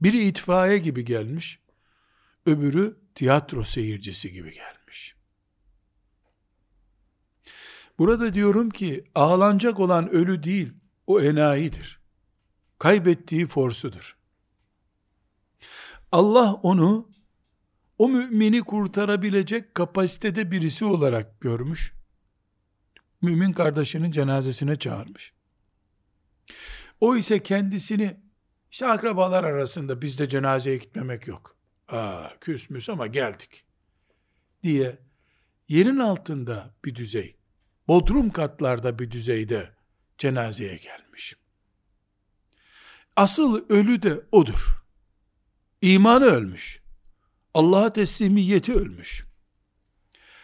Biri 0.01 0.23
itfaiye 0.23 0.77
gibi 0.77 1.05
gelmiş, 1.05 1.59
öbürü 2.45 2.97
tiyatro 3.15 3.63
seyircisi 3.63 4.31
gibi 4.31 4.53
gelmiş. 4.53 5.15
Burada 7.99 8.33
diyorum 8.33 8.69
ki 8.69 9.03
ağlanacak 9.15 9.79
olan 9.79 10.09
ölü 10.09 10.43
değil, 10.43 10.73
o 11.07 11.21
enayidir. 11.21 11.99
Kaybettiği 12.79 13.47
forsudur. 13.47 14.17
Allah 16.11 16.53
onu 16.53 17.09
o 18.01 18.09
mümini 18.09 18.61
kurtarabilecek 18.61 19.75
kapasitede 19.75 20.51
birisi 20.51 20.85
olarak 20.85 21.41
görmüş. 21.41 21.93
Mümin 23.21 23.51
kardeşinin 23.51 24.11
cenazesine 24.11 24.75
çağırmış. 24.75 25.33
O 27.01 27.15
ise 27.15 27.43
kendisini 27.43 28.17
işte 28.71 28.87
akrabalar 28.87 29.43
arasında 29.43 30.01
bizde 30.01 30.29
cenazeye 30.29 30.77
gitmemek 30.77 31.27
yok. 31.27 31.55
Aa, 31.87 32.29
küsmüş 32.39 32.89
ama 32.89 33.07
geldik 33.07 33.65
diye 34.63 34.99
yerin 35.67 35.99
altında 35.99 36.75
bir 36.85 36.95
düzey, 36.95 37.35
bodrum 37.87 38.29
katlarda 38.29 38.99
bir 38.99 39.11
düzeyde 39.11 39.75
cenazeye 40.17 40.77
gelmiş. 40.77 41.35
Asıl 43.15 43.69
ölü 43.69 44.03
de 44.03 44.21
odur. 44.31 44.83
İmanı 45.81 46.25
ölmüş. 46.25 46.80
Allah'a 47.53 47.93
teslimiyeti 47.93 48.73
ölmüş. 48.73 49.25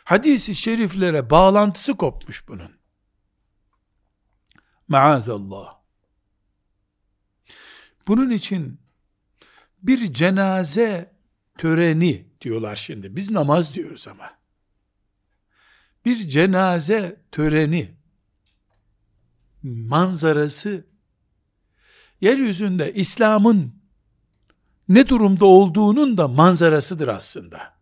Hadisi 0.03 0.55
şeriflere 0.55 1.29
bağlantısı 1.29 1.97
kopmuş 1.97 2.47
bunun. 2.47 2.77
Maazallah. 4.87 5.77
Bunun 8.07 8.29
için 8.29 8.79
bir 9.83 10.13
cenaze 10.13 11.15
töreni 11.57 12.27
diyorlar 12.41 12.75
şimdi. 12.75 13.15
Biz 13.15 13.31
namaz 13.31 13.73
diyoruz 13.73 14.07
ama. 14.07 14.37
Bir 16.05 16.27
cenaze 16.27 17.21
töreni 17.31 17.97
manzarası 19.63 20.85
yeryüzünde 22.21 22.93
İslam'ın 22.93 23.76
ne 24.89 25.07
durumda 25.07 25.45
olduğunun 25.45 26.17
da 26.17 26.27
manzarasıdır 26.27 27.07
aslında. 27.07 27.77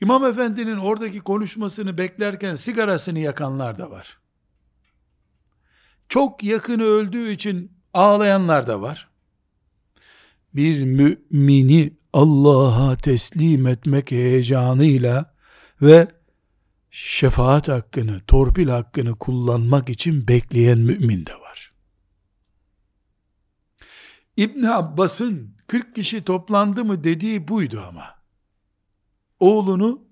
İmam 0.00 0.24
Efendi'nin 0.24 0.76
oradaki 0.76 1.20
konuşmasını 1.20 1.98
beklerken 1.98 2.54
sigarasını 2.54 3.18
yakanlar 3.18 3.78
da 3.78 3.90
var. 3.90 4.18
Çok 6.08 6.44
yakını 6.44 6.82
öldüğü 6.82 7.30
için 7.30 7.72
ağlayanlar 7.94 8.66
da 8.66 8.80
var 8.80 9.10
bir 10.54 10.84
mümini 10.84 11.92
Allah'a 12.12 12.96
teslim 12.96 13.66
etmek 13.66 14.10
heyecanıyla 14.10 15.34
ve 15.82 16.08
şefaat 16.90 17.68
hakkını, 17.68 18.20
torpil 18.26 18.68
hakkını 18.68 19.14
kullanmak 19.14 19.88
için 19.88 20.28
bekleyen 20.28 20.78
mümin 20.78 21.26
de 21.26 21.32
var. 21.32 21.39
İbn 24.40 24.62
Abbas'ın 24.62 25.56
40 25.66 25.94
kişi 25.94 26.24
toplandı 26.24 26.84
mı 26.84 27.04
dediği 27.04 27.48
buydu 27.48 27.80
ama. 27.88 28.22
Oğlunu 29.40 30.08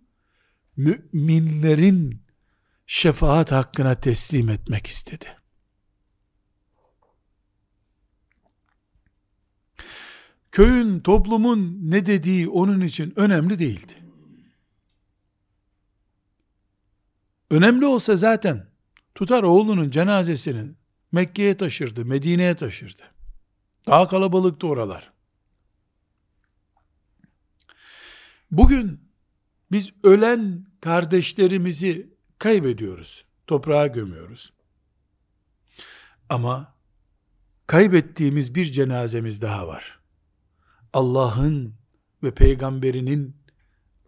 müminlerin 0.76 2.22
şefaat 2.86 3.52
hakkına 3.52 3.94
teslim 3.94 4.48
etmek 4.48 4.86
istedi. 4.86 5.36
Köyün, 10.52 11.00
toplumun 11.00 11.78
ne 11.82 12.06
dediği 12.06 12.48
onun 12.48 12.80
için 12.80 13.12
önemli 13.16 13.58
değildi. 13.58 13.94
Önemli 17.50 17.86
olsa 17.86 18.16
zaten 18.16 18.66
tutar 19.14 19.42
oğlunun 19.42 19.90
cenazesini 19.90 20.74
Mekke'ye 21.12 21.56
taşırdı, 21.56 22.04
Medine'ye 22.04 22.56
taşırdı. 22.56 23.17
Daha 23.88 24.08
kalabalıktı 24.08 24.66
oralar. 24.66 25.12
Bugün 28.50 29.00
biz 29.72 29.92
ölen 30.04 30.66
kardeşlerimizi 30.80 32.14
kaybediyoruz. 32.38 33.24
Toprağa 33.46 33.86
gömüyoruz. 33.86 34.52
Ama 36.28 36.74
kaybettiğimiz 37.66 38.54
bir 38.54 38.64
cenazemiz 38.64 39.42
daha 39.42 39.68
var. 39.68 39.98
Allah'ın 40.92 41.74
ve 42.22 42.34
peygamberinin 42.34 43.36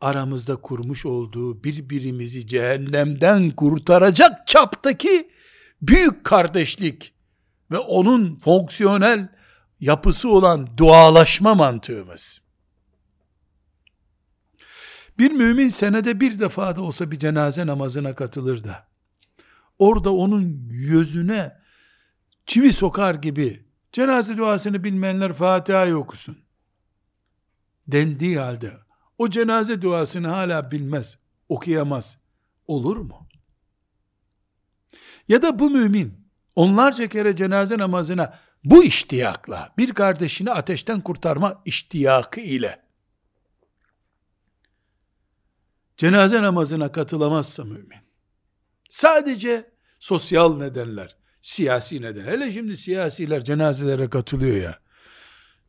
aramızda 0.00 0.56
kurmuş 0.56 1.06
olduğu 1.06 1.64
birbirimizi 1.64 2.46
cehennemden 2.46 3.50
kurtaracak 3.50 4.46
çaptaki 4.46 5.30
büyük 5.82 6.24
kardeşlik 6.24 7.12
ve 7.70 7.78
onun 7.78 8.38
fonksiyonel 8.38 9.39
yapısı 9.80 10.28
olan 10.28 10.76
dualaşma 10.76 11.54
mantığımız. 11.54 12.40
Bir 15.18 15.30
mümin 15.30 15.68
senede 15.68 16.20
bir 16.20 16.40
defa 16.40 16.76
da 16.76 16.82
olsa 16.82 17.10
bir 17.10 17.18
cenaze 17.18 17.66
namazına 17.66 18.14
katılır 18.14 18.64
da, 18.64 18.86
orada 19.78 20.14
onun 20.14 20.68
yüzüne 20.70 21.60
çivi 22.46 22.72
sokar 22.72 23.14
gibi, 23.14 23.66
cenaze 23.92 24.36
duasını 24.36 24.84
bilmeyenler 24.84 25.32
Fatiha'yı 25.32 25.96
okusun. 25.96 26.38
Dendiği 27.86 28.38
halde, 28.38 28.72
o 29.18 29.30
cenaze 29.30 29.82
duasını 29.82 30.28
hala 30.28 30.70
bilmez, 30.70 31.18
okuyamaz. 31.48 32.18
Olur 32.66 32.96
mu? 32.96 33.28
Ya 35.28 35.42
da 35.42 35.58
bu 35.58 35.70
mümin, 35.70 36.28
onlarca 36.56 37.08
kere 37.08 37.36
cenaze 37.36 37.78
namazına 37.78 38.38
bu 38.64 38.84
iştiyakla, 38.84 39.74
bir 39.78 39.92
kardeşini 39.94 40.50
ateşten 40.50 41.00
kurtarma 41.00 41.62
iştiyakı 41.64 42.40
ile, 42.40 42.82
cenaze 45.96 46.42
namazına 46.42 46.92
katılamazsa 46.92 47.64
mümin, 47.64 48.00
sadece 48.90 49.70
sosyal 49.98 50.56
nedenler, 50.56 51.16
siyasi 51.42 52.02
neden, 52.02 52.24
hele 52.24 52.52
şimdi 52.52 52.76
siyasiler 52.76 53.44
cenazelere 53.44 54.10
katılıyor 54.10 54.56
ya, 54.56 54.78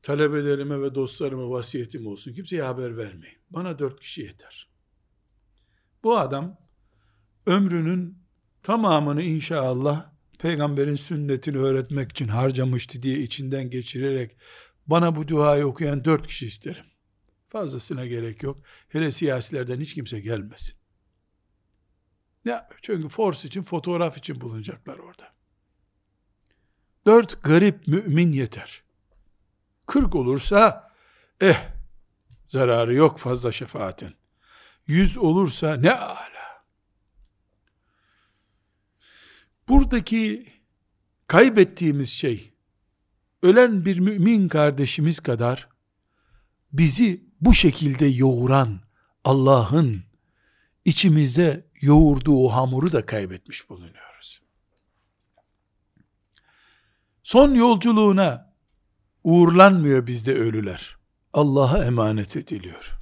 talebelerime 0.03 0.81
ve 0.81 0.95
dostlarıma 0.95 1.49
vasiyetim 1.49 2.07
olsun, 2.07 2.33
kimseye 2.33 2.61
haber 2.61 2.97
vermeyin, 2.97 3.37
bana 3.49 3.79
dört 3.79 3.99
kişi 3.99 4.21
yeter. 4.21 4.71
Bu 6.03 6.17
adam, 6.17 6.57
ömrünün 7.45 8.17
tamamını 8.63 9.21
inşallah, 9.21 10.10
peygamberin 10.41 10.95
sünnetini 10.95 11.57
öğretmek 11.57 12.11
için 12.11 12.27
harcamıştı 12.27 13.03
diye 13.03 13.19
içinden 13.19 13.69
geçirerek, 13.69 14.37
bana 14.87 15.15
bu 15.15 15.27
duayı 15.27 15.65
okuyan 15.65 16.05
dört 16.05 16.27
kişi 16.27 16.47
isterim. 16.47 16.85
Fazlasına 17.49 18.05
gerek 18.05 18.43
yok. 18.43 18.63
Hele 18.89 19.11
siyasilerden 19.11 19.79
hiç 19.79 19.93
kimse 19.93 20.19
gelmesin. 20.19 20.75
Ne? 22.45 22.61
Çünkü 22.81 23.09
force 23.09 23.47
için, 23.47 23.63
fotoğraf 23.63 24.17
için 24.17 24.41
bulunacaklar 24.41 24.97
orada. 24.97 25.33
Dört 27.05 27.43
garip 27.43 27.87
mümin 27.87 28.31
yeter. 28.31 28.83
Kırk 29.85 30.15
olursa, 30.15 30.91
eh, 31.41 31.69
zararı 32.47 32.95
yok 32.95 33.19
fazla 33.19 33.51
şefaatin. 33.51 34.15
Yüz 34.87 35.17
olursa 35.17 35.75
ne 35.75 35.91
ala. 35.91 36.30
Buradaki 39.71 40.45
kaybettiğimiz 41.27 42.09
şey, 42.09 42.53
ölen 43.43 43.85
bir 43.85 43.99
mümin 43.99 44.47
kardeşimiz 44.47 45.19
kadar, 45.19 45.69
bizi 46.73 47.23
bu 47.41 47.53
şekilde 47.53 48.05
yoğuran 48.05 48.79
Allah'ın 49.23 50.03
içimize 50.85 51.69
yoğurduğu 51.81 52.47
hamuru 52.47 52.91
da 52.91 53.05
kaybetmiş 53.05 53.69
bulunuyoruz. 53.69 54.41
Son 57.23 57.53
yolculuğuna 57.53 58.55
uğurlanmıyor 59.23 60.07
bizde 60.07 60.33
ölüler. 60.33 60.97
Allah'a 61.33 61.85
emanet 61.85 62.35
ediliyor. 62.35 62.97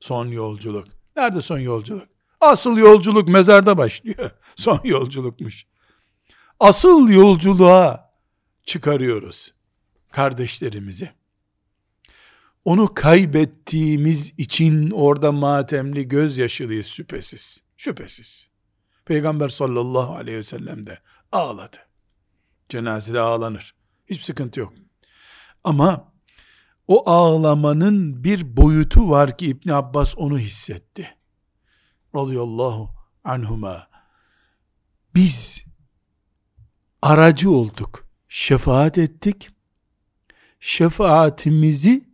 Son 0.00 0.26
yolculuk. 0.26 0.88
Nerede 1.16 1.40
son 1.40 1.58
yolculuk? 1.58 2.15
Asıl 2.40 2.76
yolculuk 2.76 3.28
mezarda 3.28 3.78
başlıyor. 3.78 4.30
Son 4.56 4.80
yolculukmuş. 4.84 5.66
Asıl 6.60 7.08
yolculuğa 7.08 8.12
çıkarıyoruz 8.64 9.54
kardeşlerimizi 10.12 11.10
onu 12.66 12.94
kaybettiğimiz 12.94 14.38
için 14.38 14.90
orada 14.90 15.32
matemli 15.32 16.08
gözyaşılıyız 16.08 16.86
şüphesiz. 16.86 17.62
Şüphesiz. 17.76 18.48
Peygamber 19.04 19.48
sallallahu 19.48 20.14
aleyhi 20.14 20.38
ve 20.38 20.42
sellem 20.42 20.86
de 20.86 20.98
ağladı. 21.32 21.76
Cenazede 22.68 23.20
ağlanır. 23.20 23.74
Hiç 24.06 24.22
sıkıntı 24.22 24.60
yok. 24.60 24.72
Ama 25.64 26.12
o 26.88 27.10
ağlamanın 27.10 28.24
bir 28.24 28.56
boyutu 28.56 29.10
var 29.10 29.38
ki 29.38 29.46
İbn 29.46 29.70
Abbas 29.70 30.14
onu 30.18 30.38
hissetti. 30.38 31.15
Radıyallahu 32.16 32.90
anhuma. 33.24 33.88
Biz 35.14 35.64
aracı 37.02 37.50
olduk. 37.50 38.08
Şefaat 38.28 38.98
ettik. 38.98 39.50
Şefaatimizi 40.60 42.08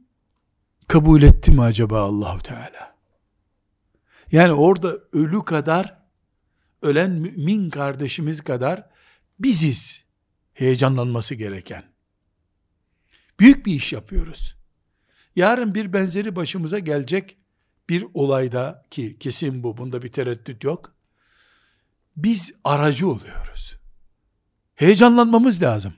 kabul 0.89 1.23
etti 1.23 1.53
mi 1.53 1.63
acaba 1.63 2.03
Allahu 2.03 2.39
Teala? 2.39 2.97
Yani 4.33 4.53
orada 4.53 4.99
ölü 5.13 5.45
kadar, 5.45 5.99
ölen 6.83 7.11
mümin 7.11 7.71
kardeşimiz 7.71 8.41
kadar 8.41 8.91
biziz 9.39 10.05
heyecanlanması 10.53 11.35
gereken. 11.35 11.85
Büyük 13.41 13.67
bir 13.67 13.73
iş 13.75 13.93
yapıyoruz. 13.93 14.57
Yarın 15.37 15.75
bir 15.75 15.93
benzeri 15.93 16.37
başımıza 16.37 16.79
gelecek 16.79 17.37
bir 17.89 18.07
olayda 18.15 18.83
ki 18.91 19.17
kesin 19.21 19.63
bu, 19.63 19.77
bunda 19.77 20.03
bir 20.03 20.09
tereddüt 20.09 20.65
yok. 20.65 20.93
Biz 22.17 22.55
aracı 22.65 23.09
oluyoruz. 23.09 23.77
Heyecanlanmamız 24.75 25.63
lazım. 25.63 25.95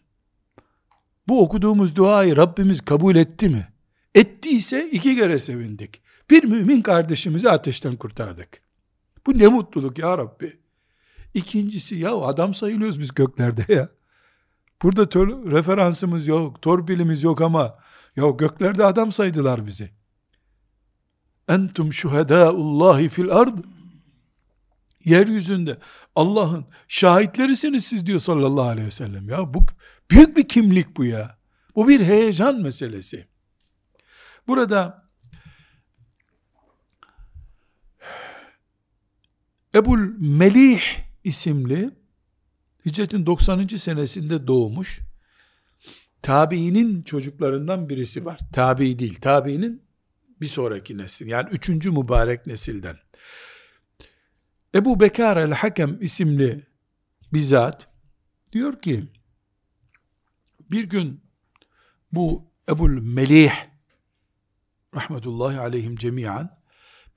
Bu 1.29 1.43
okuduğumuz 1.43 1.97
duayı 1.97 2.37
Rabbimiz 2.37 2.81
kabul 2.81 3.17
etti 3.17 3.49
mi? 3.49 3.69
Ettiyse 4.15 4.91
iki 4.91 5.17
kere 5.17 5.39
sevindik. 5.39 6.03
Bir 6.31 6.45
mümin 6.45 6.83
kardeşimizi 6.83 7.51
ateşten 7.51 7.97
kurtardık. 7.97 8.61
Bu 9.27 9.39
ne 9.39 9.47
mutluluk 9.47 9.99
ya 9.99 10.19
Rabbi. 10.19 10.59
İkincisi 11.35 11.95
ya 11.95 12.17
adam 12.17 12.55
sayılıyoruz 12.55 13.01
biz 13.01 13.15
göklerde 13.15 13.75
ya. 13.75 13.89
Burada 14.83 15.09
tör, 15.09 15.29
referansımız 15.29 16.27
yok, 16.27 16.63
torpilimiz 16.63 17.23
yok 17.23 17.41
ama 17.41 17.79
ya 18.17 18.31
göklerde 18.31 18.85
adam 18.85 19.13
saydılar 19.13 19.67
bizi. 19.67 19.91
Entum 21.49 21.93
şuhedaullahi 21.93 23.09
fil 23.09 23.31
ard. 23.31 23.59
Yeryüzünde 25.05 25.79
Allah'ın 26.15 26.65
şahitlerisiniz 26.89 27.85
siz 27.85 28.07
diyor 28.07 28.21
sallallahu 28.21 28.69
aleyhi 28.69 28.87
ve 28.87 28.91
sellem. 28.91 29.29
Ya 29.29 29.55
bu 29.55 29.67
büyük 30.11 30.37
bir 30.37 30.49
kimlik 30.49 30.97
bu 30.97 31.05
ya. 31.05 31.39
Bu 31.77 31.89
bir 31.89 32.01
heyecan 32.01 32.61
meselesi. 32.61 33.27
Burada 34.47 35.05
Ebul 39.75 39.99
Melih 40.19 40.83
isimli 41.25 41.91
hicretin 42.87 43.27
90. 43.27 43.67
senesinde 43.67 44.47
doğmuş 44.47 45.01
tabiinin 46.23 47.03
çocuklarından 47.03 47.89
birisi 47.89 48.25
var. 48.25 48.41
Tabi 48.53 48.99
değil. 48.99 49.21
Tabiinin 49.21 49.83
bir 50.41 50.47
sonraki 50.47 50.99
nesil. 50.99 51.27
Yani 51.27 51.49
üçüncü 51.53 51.91
mübarek 51.91 52.47
nesilden. 52.47 52.97
Ebu 54.75 55.01
Bekar 55.01 55.37
el-Hakem 55.37 56.03
isimli 56.03 56.67
bizzat 57.33 57.89
diyor 58.53 58.83
ki 58.83 59.09
bir 60.71 60.85
gün 60.85 61.21
bu 62.13 62.51
Ebul 62.69 63.03
Melih 63.03 63.53
rahmetullahi 64.95 65.59
aleyhim 65.59 65.97
cemiyan 65.97 66.59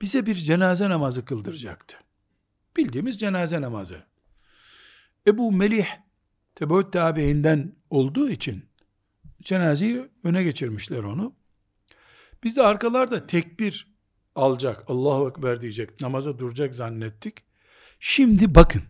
bize 0.02 0.26
bir 0.26 0.34
cenaze 0.34 0.90
namazı 0.90 1.24
kıldıracaktı. 1.24 1.96
Bildiğimiz 2.76 3.18
cenaze 3.18 3.60
namazı. 3.60 4.04
Ebu 5.26 5.52
Melih 5.52 5.86
tebeut 6.54 6.92
tabiinden 6.92 7.76
olduğu 7.90 8.30
için 8.30 8.64
cenazeyi 9.42 10.08
öne 10.24 10.42
geçirmişler 10.42 11.02
onu. 11.02 11.37
Biz 12.44 12.56
de 12.56 12.62
arkalarda 12.62 13.26
tekbir 13.26 13.94
alacak, 14.34 14.84
Allahu 14.90 15.28
Ekber 15.28 15.60
diyecek, 15.60 16.00
namaza 16.00 16.38
duracak 16.38 16.74
zannettik. 16.74 17.34
Şimdi 18.00 18.54
bakın. 18.54 18.82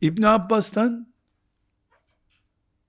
İbn 0.00 0.22
Abbas'tan 0.22 1.14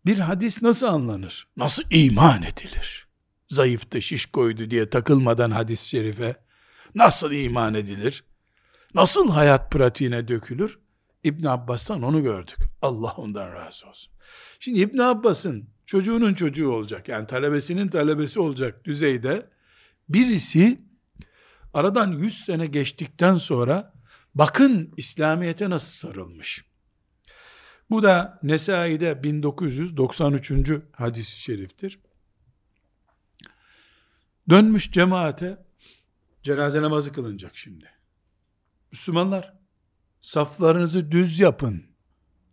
bir 0.05 0.17
hadis 0.17 0.61
nasıl 0.63 0.87
anlanır? 0.87 1.47
Nasıl 1.57 1.83
iman 1.89 2.43
edilir? 2.43 3.07
Zayıftı, 3.47 4.01
şiş 4.01 4.25
koydu 4.25 4.71
diye 4.71 4.89
takılmadan 4.89 5.51
hadis-i 5.51 5.87
şerife 5.87 6.35
nasıl 6.95 7.31
iman 7.31 7.73
edilir? 7.73 8.23
Nasıl 8.93 9.31
hayat 9.31 9.71
pratiğine 9.71 10.27
dökülür? 10.27 10.79
İbn 11.23 11.45
Abbas'tan 11.45 12.01
onu 12.01 12.23
gördük. 12.23 12.57
Allah 12.81 13.13
ondan 13.17 13.53
razı 13.53 13.87
olsun. 13.87 14.13
Şimdi 14.59 14.79
İbn 14.79 14.97
Abbas'ın 14.97 15.69
çocuğunun 15.87 16.33
çocuğu 16.33 16.71
olacak. 16.71 17.07
Yani 17.07 17.27
talebesinin 17.27 17.87
talebesi 17.87 18.39
olacak 18.39 18.85
düzeyde 18.85 19.49
birisi 20.09 20.81
aradan 21.73 22.11
100 22.11 22.45
sene 22.45 22.65
geçtikten 22.65 23.37
sonra 23.37 23.93
bakın 24.35 24.93
İslamiyet'e 24.97 25.69
nasıl 25.69 26.07
sarılmış. 26.07 26.65
Bu 27.89 28.03
da 28.03 28.39
Nesai'de 28.43 29.23
1993. 29.23 30.51
hadisi 30.91 31.39
şeriftir. 31.39 31.99
Dönmüş 34.49 34.91
cemaate 34.91 35.65
cenaze 36.43 36.81
namazı 36.81 37.13
kılınacak 37.13 37.57
şimdi. 37.57 37.89
Müslümanlar 38.91 39.53
saflarınızı 40.21 41.11
düz 41.11 41.39
yapın. 41.39 41.83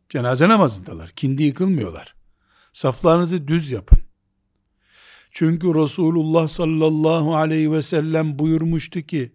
Cenaze 0.09 0.49
namazındalar. 0.49 1.11
Kindi 1.11 1.43
yıkılmıyorlar. 1.43 2.24
Saflarınızı 2.75 3.49
düz 3.49 3.71
yapın. 3.71 3.99
Çünkü 5.31 5.75
Resulullah 5.75 6.49
sallallahu 6.49 7.37
aleyhi 7.37 7.73
ve 7.73 7.83
sellem 7.83 8.39
buyurmuştu 8.39 9.03
ki 9.03 9.33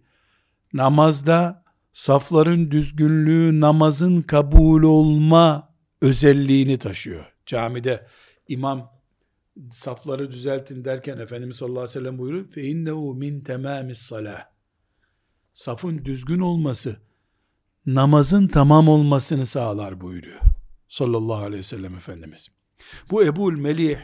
namazda 0.72 1.64
safların 1.92 2.70
düzgünlüğü 2.70 3.60
namazın 3.60 4.22
kabul 4.22 4.82
olma 4.82 5.74
özelliğini 6.00 6.78
taşıyor. 6.78 7.32
Camide 7.46 8.06
imam 8.48 8.90
safları 9.70 10.32
düzeltin 10.32 10.84
derken 10.84 11.18
Efendimiz 11.18 11.56
sallallahu 11.56 11.80
aleyhi 11.80 11.98
ve 11.98 12.00
sellem 12.00 12.18
buyuruyor 12.18 12.56
innehu 12.56 13.14
min 13.14 13.40
temamis 13.40 13.98
salah 13.98 14.46
safın 15.54 16.04
düzgün 16.04 16.40
olması 16.40 16.96
namazın 17.86 18.48
tamam 18.48 18.88
olmasını 18.88 19.46
sağlar 19.46 20.00
buyuruyor. 20.00 20.40
Sallallahu 20.88 21.42
aleyhi 21.42 21.58
ve 21.58 21.62
sellem 21.62 21.94
Efendimiz. 21.94 22.59
Bu 23.10 23.24
Ebul 23.24 23.56
Melih 23.56 23.98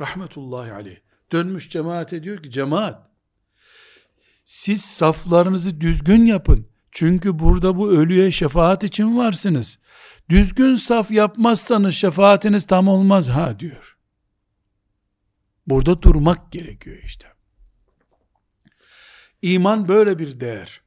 rahmetullahi 0.00 0.72
aleyh 0.72 0.98
dönmüş 1.32 1.70
cemaate 1.70 2.22
diyor 2.22 2.42
ki 2.42 2.50
cemaat 2.50 3.10
siz 4.44 4.84
saflarınızı 4.84 5.80
düzgün 5.80 6.26
yapın. 6.26 6.66
Çünkü 6.92 7.38
burada 7.38 7.76
bu 7.76 7.90
ölüye 7.90 8.32
şefaat 8.32 8.84
için 8.84 9.16
varsınız. 9.16 9.78
Düzgün 10.28 10.76
saf 10.76 11.10
yapmazsanız 11.10 11.94
şefaatiniz 11.94 12.66
tam 12.66 12.88
olmaz 12.88 13.28
ha 13.28 13.60
diyor. 13.60 13.98
Burada 15.66 16.02
durmak 16.02 16.52
gerekiyor 16.52 16.98
işte. 17.04 17.26
İman 19.42 19.88
böyle 19.88 20.18
bir 20.18 20.40
değer. 20.40 20.80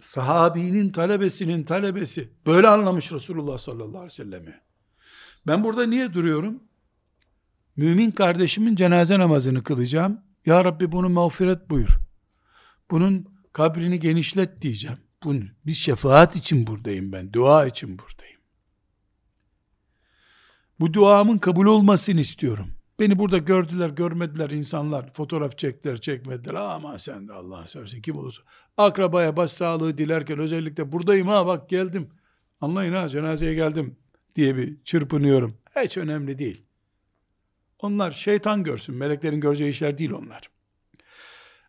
Sahabinin 0.00 0.92
talebesinin 0.92 1.64
talebesi 1.64 2.32
böyle 2.46 2.68
anlamış 2.68 3.12
Resulullah 3.12 3.58
sallallahu 3.58 3.88
aleyhi 3.88 4.06
ve 4.06 4.10
sellemi. 4.10 4.60
Ben 5.46 5.64
burada 5.64 5.86
niye 5.86 6.14
duruyorum? 6.14 6.62
Mümin 7.76 8.10
kardeşimin 8.10 8.76
cenaze 8.76 9.18
namazını 9.18 9.62
kılacağım. 9.62 10.20
Ya 10.46 10.64
Rabbi 10.64 10.92
bunu 10.92 11.08
mağfiret 11.08 11.70
buyur. 11.70 11.98
Bunun 12.90 13.26
kabrini 13.52 14.00
genişlet 14.00 14.62
diyeceğim. 14.62 14.98
Bunu, 15.24 15.42
bir 15.66 15.74
şefaat 15.74 16.36
için 16.36 16.66
buradayım 16.66 17.12
ben. 17.12 17.32
Dua 17.32 17.66
için 17.66 17.98
buradayım. 17.98 18.40
Bu 20.80 20.92
duamın 20.92 21.38
kabul 21.38 21.66
olmasını 21.66 22.20
istiyorum. 22.20 22.66
Beni 23.00 23.18
burada 23.18 23.38
gördüler, 23.38 23.90
görmediler 23.90 24.50
insanlar. 24.50 25.12
Fotoğraf 25.12 25.58
çektiler, 25.58 26.00
çekmediler. 26.00 26.54
Ama 26.54 26.98
sen 26.98 27.28
de 27.28 27.32
Allah'ını 27.32 27.68
seversen 27.68 28.02
kim 28.02 28.16
olursa. 28.16 28.42
Akrabaya 28.76 29.36
başsağlığı 29.36 29.98
dilerken 29.98 30.38
özellikle 30.38 30.92
buradayım 30.92 31.28
ha 31.28 31.46
bak 31.46 31.68
geldim. 31.68 32.08
Anlayın 32.60 32.92
ha 32.92 33.08
cenazeye 33.08 33.54
geldim 33.54 33.96
diye 34.36 34.56
bir 34.56 34.84
çırpınıyorum. 34.84 35.56
Hiç 35.76 35.96
önemli 35.96 36.38
değil. 36.38 36.64
Onlar 37.78 38.12
şeytan 38.12 38.64
görsün. 38.64 38.94
Meleklerin 38.94 39.40
göreceği 39.40 39.70
işler 39.70 39.98
değil 39.98 40.10
onlar. 40.10 40.50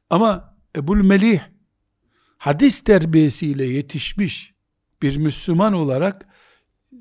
Ama 0.09 0.57
Ebul 0.75 1.03
Melih 1.03 1.41
hadis 2.37 2.83
terbiyesiyle 2.83 3.65
yetişmiş 3.65 4.55
bir 5.01 5.17
Müslüman 5.17 5.73
olarak 5.73 6.27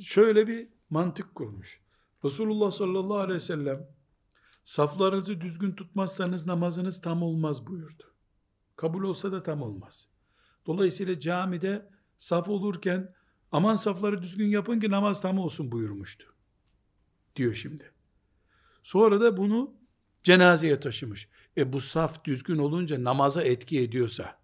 şöyle 0.00 0.46
bir 0.46 0.68
mantık 0.90 1.34
kurmuş. 1.34 1.80
Resulullah 2.24 2.70
sallallahu 2.70 3.18
aleyhi 3.18 3.36
ve 3.36 3.40
sellem 3.40 3.88
saflarınızı 4.64 5.40
düzgün 5.40 5.72
tutmazsanız 5.72 6.46
namazınız 6.46 7.00
tam 7.00 7.22
olmaz 7.22 7.66
buyurdu. 7.66 8.02
Kabul 8.76 9.02
olsa 9.02 9.32
da 9.32 9.42
tam 9.42 9.62
olmaz. 9.62 10.08
Dolayısıyla 10.66 11.20
camide 11.20 11.90
saf 12.16 12.48
olurken 12.48 13.14
aman 13.52 13.76
safları 13.76 14.22
düzgün 14.22 14.46
yapın 14.46 14.80
ki 14.80 14.90
namaz 14.90 15.20
tam 15.20 15.38
olsun 15.38 15.72
buyurmuştu. 15.72 16.34
Diyor 17.36 17.54
şimdi. 17.54 17.92
Sonra 18.82 19.20
da 19.20 19.36
bunu 19.36 19.74
cenazeye 20.22 20.80
taşımış. 20.80 21.28
E 21.56 21.72
bu 21.72 21.80
saf 21.80 22.24
düzgün 22.24 22.58
olunca 22.58 23.04
namaza 23.04 23.42
etki 23.42 23.80
ediyorsa, 23.80 24.38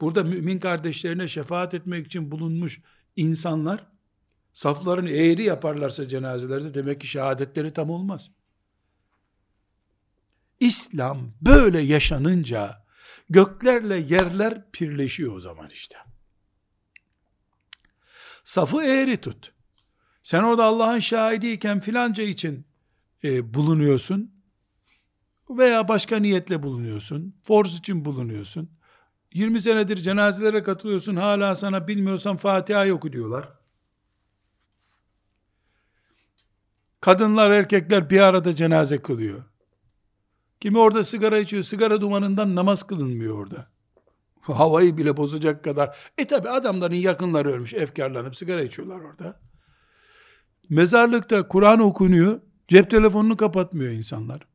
burada 0.00 0.24
mümin 0.24 0.58
kardeşlerine 0.58 1.28
şefaat 1.28 1.74
etmek 1.74 2.06
için 2.06 2.30
bulunmuş 2.30 2.80
insanlar, 3.16 3.86
saflarını 4.52 5.10
eğri 5.10 5.42
yaparlarsa 5.42 6.08
cenazelerde 6.08 6.74
demek 6.74 7.00
ki 7.00 7.06
şehadetleri 7.06 7.72
tam 7.72 7.90
olmaz. 7.90 8.30
İslam 10.60 11.32
böyle 11.40 11.80
yaşanınca 11.80 12.84
göklerle 13.30 13.96
yerler 13.96 14.70
pirleşiyor 14.72 15.36
o 15.36 15.40
zaman 15.40 15.70
işte. 15.70 15.96
Safı 18.48 18.82
eğri 18.82 19.16
tut. 19.16 19.52
Sen 20.22 20.42
orada 20.42 20.64
Allah'ın 20.64 20.98
şahidiyken 20.98 21.80
filanca 21.80 22.22
için 22.22 22.66
e, 23.24 23.54
bulunuyorsun 23.54 24.32
veya 25.50 25.88
başka 25.88 26.16
niyetle 26.16 26.62
bulunuyorsun. 26.62 27.34
Forz 27.42 27.74
için 27.74 28.04
bulunuyorsun. 28.04 28.70
20 29.34 29.62
senedir 29.62 29.96
cenazelere 29.96 30.62
katılıyorsun. 30.62 31.16
Hala 31.16 31.56
sana 31.56 31.88
bilmiyorsan 31.88 32.36
Fatiha 32.36 32.92
oku 32.92 33.12
diyorlar. 33.12 33.48
Kadınlar 37.00 37.50
erkekler 37.50 38.10
bir 38.10 38.20
arada 38.20 38.56
cenaze 38.56 39.02
kılıyor. 39.02 39.44
Kimi 40.60 40.78
orada 40.78 41.04
sigara 41.04 41.38
içiyor. 41.38 41.62
Sigara 41.62 42.00
dumanından 42.00 42.54
namaz 42.54 42.82
kılınmıyor 42.82 43.38
orada. 43.38 43.77
Havayı 44.52 44.96
bile 44.96 45.16
bozacak 45.16 45.64
kadar. 45.64 45.96
E 46.18 46.24
tabi 46.24 46.48
adamların 46.48 46.94
yakınları 46.94 47.52
ölmüş. 47.52 47.74
Efkarlanıp 47.74 48.36
sigara 48.36 48.62
içiyorlar 48.62 49.00
orada. 49.00 49.40
Mezarlıkta 50.68 51.48
Kur'an 51.48 51.80
okunuyor. 51.80 52.40
Cep 52.68 52.90
telefonunu 52.90 53.36
kapatmıyor 53.36 53.92
insanlar. 53.92 54.46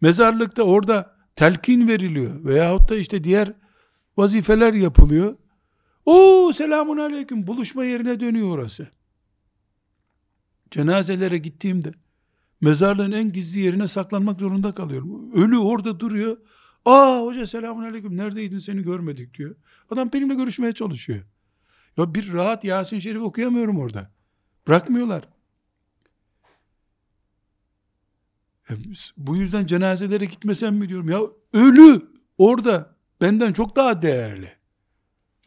Mezarlıkta 0.00 0.62
orada 0.62 1.16
telkin 1.36 1.88
veriliyor 1.88 2.44
veyahut 2.44 2.88
da 2.88 2.96
işte 2.96 3.24
diğer 3.24 3.52
vazifeler 4.16 4.74
yapılıyor. 4.74 5.36
O 6.06 6.52
selamun 6.54 6.98
aleyküm 6.98 7.46
buluşma 7.46 7.84
yerine 7.84 8.20
dönüyor 8.20 8.48
orası. 8.48 8.88
Cenazelere 10.70 11.38
gittiğimde 11.38 11.92
mezarlığın 12.60 13.12
en 13.12 13.32
gizli 13.32 13.60
yerine 13.60 13.88
saklanmak 13.88 14.40
zorunda 14.40 14.74
kalıyorum. 14.74 15.32
Ölü 15.32 15.58
orada 15.58 16.00
duruyor. 16.00 16.36
Aa 16.84 17.20
hoca 17.22 17.46
selamun 17.46 17.84
aleyküm 17.84 18.16
neredeydin 18.16 18.58
seni 18.58 18.82
görmedik 18.82 19.34
diyor. 19.34 19.56
Adam 19.90 20.12
benimle 20.12 20.34
görüşmeye 20.34 20.72
çalışıyor. 20.72 21.24
Ya 21.96 22.14
bir 22.14 22.32
rahat 22.32 22.64
Yasin 22.64 22.98
Şerif 22.98 23.22
okuyamıyorum 23.22 23.78
orada. 23.78 24.10
Bırakmıyorlar. 24.68 25.28
E, 28.70 28.72
bu 29.16 29.36
yüzden 29.36 29.66
cenazelere 29.66 30.24
gitmesem 30.24 30.76
mi 30.76 30.88
diyorum. 30.88 31.08
Ya 31.08 31.20
ölü 31.52 32.02
orada 32.38 32.96
benden 33.20 33.52
çok 33.52 33.76
daha 33.76 34.02
değerli. 34.02 34.52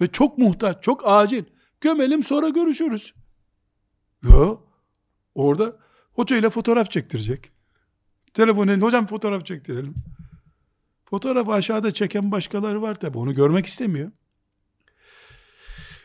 Ve 0.02 0.08
çok 0.08 0.38
muhtaç, 0.38 0.84
çok 0.84 1.02
acil. 1.06 1.44
Gömelim 1.82 2.24
sonra 2.24 2.50
görüşürüz. 2.50 3.14
Yo. 4.24 4.60
Orada 5.36 5.78
hoca 6.14 6.38
ile 6.38 6.50
fotoğraf 6.50 6.92
çektirecek. 6.92 7.52
Telefon 8.34 8.68
elinde 8.68 8.86
hocam 8.86 9.08
fotoğraf 9.08 9.46
çektirelim. 9.46 9.96
Fotoğraf 11.06 11.50
aşağıda 11.50 11.94
çeken 11.94 12.32
başkaları 12.32 12.82
var 12.82 12.96
tabi 12.96 13.18
onu 13.18 13.36
görmek 13.36 13.66
istemiyor. 13.66 14.12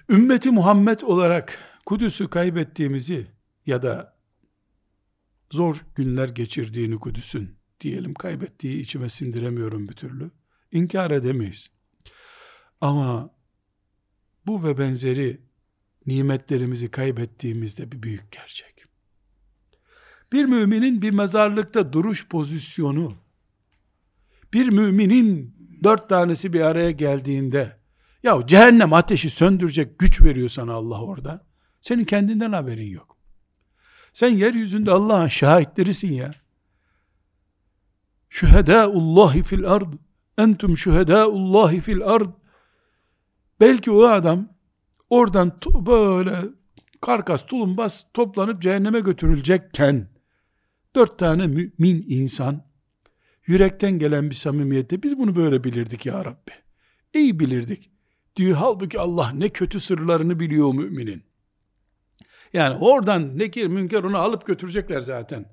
Ümmeti 0.09 0.51
Muhammed 0.51 1.01
olarak 1.01 1.59
Kudüs'ü 1.87 2.31
kaybettiğimizi 2.31 3.27
ya 3.66 3.83
da 3.83 4.18
zor 5.51 5.85
günler 5.94 6.29
geçirdiğini 6.29 6.99
Kudüs'ün 6.99 7.59
diyelim 7.81 8.14
kaybettiği 8.14 8.81
içime 8.81 9.09
sindiremiyorum 9.09 9.88
bir 9.88 9.94
türlü. 9.94 10.31
İnkar 10.73 11.11
edemeyiz. 11.11 11.71
Ama 12.81 13.35
bu 14.47 14.64
ve 14.64 14.79
benzeri 14.79 15.40
nimetlerimizi 16.07 16.90
kaybettiğimizde 16.90 17.92
bir 17.92 18.03
büyük 18.03 18.33
gerçek. 18.33 18.88
Bir 20.33 20.45
müminin 20.45 21.03
bir 21.03 21.11
mezarlıkta 21.11 21.93
duruş 21.93 22.29
pozisyonu, 22.29 23.14
bir 24.53 24.69
müminin 24.69 25.57
dört 25.85 26.09
tanesi 26.09 26.53
bir 26.53 26.61
araya 26.61 26.91
geldiğinde, 26.91 27.79
ya 28.23 28.47
cehennem 28.47 28.93
ateşi 28.93 29.31
söndürecek 29.31 29.99
güç 29.99 30.23
veriyor 30.23 30.49
sana 30.49 30.73
Allah 30.73 31.03
orada. 31.03 31.47
Senin 31.81 32.05
kendinden 32.05 32.53
haberin 32.53 32.91
yok. 32.91 33.17
Sen 34.12 34.29
yeryüzünde 34.29 34.91
Allah'ın 34.91 35.29
şahitlerisin 35.29 36.12
ya. 36.12 36.35
Şühedâullâhi 38.29 39.43
fil 39.43 39.67
ard. 39.71 39.93
Entum 40.38 40.79
şühedâullâhi 40.79 41.81
fil 41.81 42.03
ard. 42.03 42.31
Belki 43.61 43.91
o 43.91 44.03
adam 44.05 44.49
oradan 45.11 45.61
böyle 45.87 46.37
karkas 47.01 47.47
tulumbas 47.47 48.05
toplanıp 48.14 48.62
cehenneme 48.62 49.01
götürülecekken 49.01 50.09
dört 50.99 51.19
tane 51.19 51.47
mümin 51.47 52.05
insan 52.09 52.63
yürekten 53.47 53.99
gelen 53.99 54.31
bir 54.31 54.35
samimiyette 54.35 55.03
biz 55.03 55.19
bunu 55.19 55.37
böyle 55.37 55.65
bilirdik 55.65 56.07
ya 56.07 56.25
Rabbi. 56.25 56.51
İyi 57.15 57.41
bilirdik. 57.41 57.91
Diyor 58.37 58.57
halbuki 58.57 59.01
Allah 59.01 59.31
ne 59.31 59.49
kötü 59.49 59.81
sırlarını 59.81 60.41
biliyor 60.41 60.75
müminin. 60.75 61.23
Yani 62.53 62.77
oradan 62.77 63.39
nekir 63.39 63.67
münker 63.67 64.03
onu 64.03 64.19
alıp 64.19 64.47
götürecekler 64.47 65.01
zaten. 65.01 65.45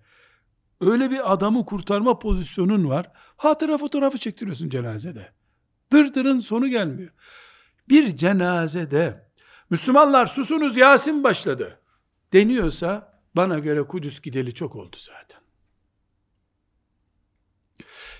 Öyle 0.82 1.12
bir 1.12 1.34
adamı 1.34 1.66
kurtarma 1.66 2.20
pozisyonun 2.20 2.90
var. 2.90 3.12
Hatıra 3.38 3.78
fotoğrafı 3.78 4.18
çektiriyorsun 4.18 4.70
cenazede. 4.70 5.32
Dırdırın 5.92 6.40
sonu 6.40 6.68
gelmiyor. 6.68 7.12
Bir 7.90 8.16
cenazede 8.16 9.32
Müslümanlar 9.70 10.28
susunuz 10.28 10.78
Yasin 10.78 11.24
başladı 11.24 11.80
deniyorsa 12.34 13.15
bana 13.36 13.60
göre 13.60 13.84
Kudüs 13.84 14.22
gideli 14.22 14.54
çok 14.54 14.76
oldu 14.76 14.98
zaten. 15.00 15.42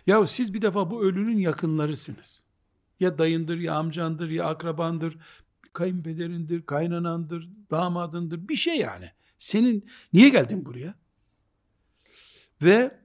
Ya 0.06 0.28
siz 0.28 0.54
bir 0.54 0.62
defa 0.62 0.92
bu 0.92 1.04
ölünün 1.04 1.38
yakınlarısınız. 1.38 2.46
Ya 3.00 3.18
dayındır, 3.18 3.58
ya 3.58 3.76
amcandır, 3.76 4.30
ya 4.30 4.46
akrabandır, 4.46 5.18
kayınpederindir, 5.74 6.66
kaynanandır, 6.66 7.50
damadındır, 7.72 8.50
bir 8.50 8.56
şey 8.56 8.78
yani. 8.78 9.12
Senin, 9.38 9.90
niye 10.14 10.30
geldin 10.30 10.66
buraya? 10.66 10.96
Ve 12.62 13.00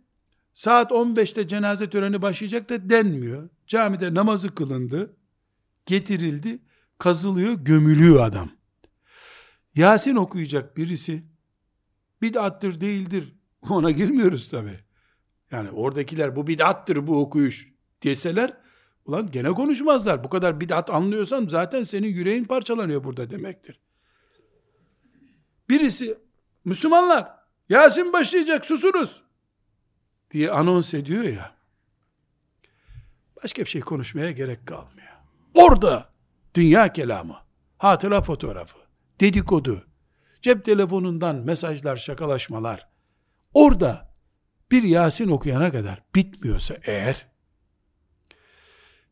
saat 0.55 0.91
15'te 0.91 1.49
cenaze 1.49 1.91
töreni 1.91 2.23
başlayacak 2.23 2.69
da 2.69 2.91
denmiyor. 2.91 3.49
Camide 3.67 4.15
namazı 4.15 4.55
kılındı, 4.55 5.17
getirildi, 5.87 6.59
kazılıyor, 6.99 7.53
gömülüyor 7.53 8.25
adam. 8.25 8.51
Yasin 9.75 10.17
okuyacak 10.17 10.77
birisi, 10.77 11.30
bid'attır 12.23 12.81
değildir, 12.81 13.35
ona 13.71 13.91
girmiyoruz 13.91 14.49
tabi. 14.49 14.81
Yani 15.51 15.71
oradakiler 15.71 16.37
bu 16.37 16.47
bid'attır 16.47 17.07
bu 17.07 17.21
okuyuş 17.21 17.75
deseler, 18.03 18.57
ulan 19.05 19.31
gene 19.31 19.49
konuşmazlar. 19.49 20.25
Bu 20.25 20.29
kadar 20.29 20.61
bid'at 20.61 20.91
anlıyorsan 20.91 21.49
zaten 21.49 21.85
senin 21.85 22.09
yüreğin 22.09 22.45
parçalanıyor 22.45 23.05
burada 23.05 23.31
demektir. 23.31 23.81
Birisi, 25.69 26.19
Müslümanlar, 26.65 27.41
Yasin 27.69 28.13
başlayacak 28.13 28.67
susunuz 28.67 29.23
diye 30.31 30.51
anons 30.51 30.95
ediyor 30.95 31.25
ya, 31.25 31.55
başka 33.43 33.63
bir 33.63 33.69
şey 33.69 33.81
konuşmaya 33.81 34.31
gerek 34.31 34.67
kalmıyor. 34.67 35.09
Orada 35.55 36.13
dünya 36.55 36.93
kelamı, 36.93 37.37
hatıra 37.79 38.23
fotoğrafı, 38.23 38.79
dedikodu, 39.21 39.90
cep 40.43 40.65
telefonundan 40.65 41.37
mesajlar, 41.37 41.97
şakalaşmalar, 41.97 42.89
orada 43.55 44.15
bir 44.71 44.83
Yasin 44.83 45.29
okuyana 45.29 45.73
kadar 45.73 46.03
bitmiyorsa 46.15 46.77
eğer, 46.83 47.27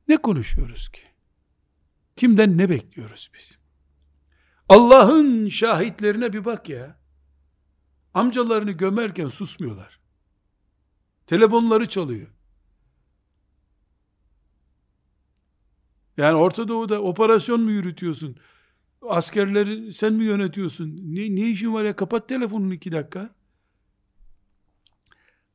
ne 0.09 0.17
konuşuyoruz 0.17 0.89
ki? 0.89 1.03
Kimden 2.17 2.59
ne 2.59 2.71
bekliyoruz 2.71 3.31
biz? 3.35 3.59
Allah'ın 4.69 5.49
şahitlerine 5.49 6.33
bir 6.33 6.45
bak 6.45 6.69
ya. 6.69 6.99
Amcalarını 8.15 8.71
gömerken 8.71 9.29
susmuyorlar. 9.29 10.01
Telefonları 11.27 11.89
çalıyor. 11.89 12.29
Yani 16.17 16.35
Orta 16.35 16.69
Doğu'da 16.69 17.03
operasyon 17.03 17.61
mu 17.61 17.71
yürütüyorsun? 17.71 18.39
Askerleri 19.03 19.93
sen 19.93 20.13
mi 20.13 20.25
yönetiyorsun? 20.25 21.01
Ne, 21.05 21.37
ne 21.37 21.51
işin 21.51 21.75
var 21.75 21.85
ya 21.85 21.97
kapat 21.97 22.29
telefonunu 22.29 22.75
iki 22.75 22.93
dakika. 22.93 23.35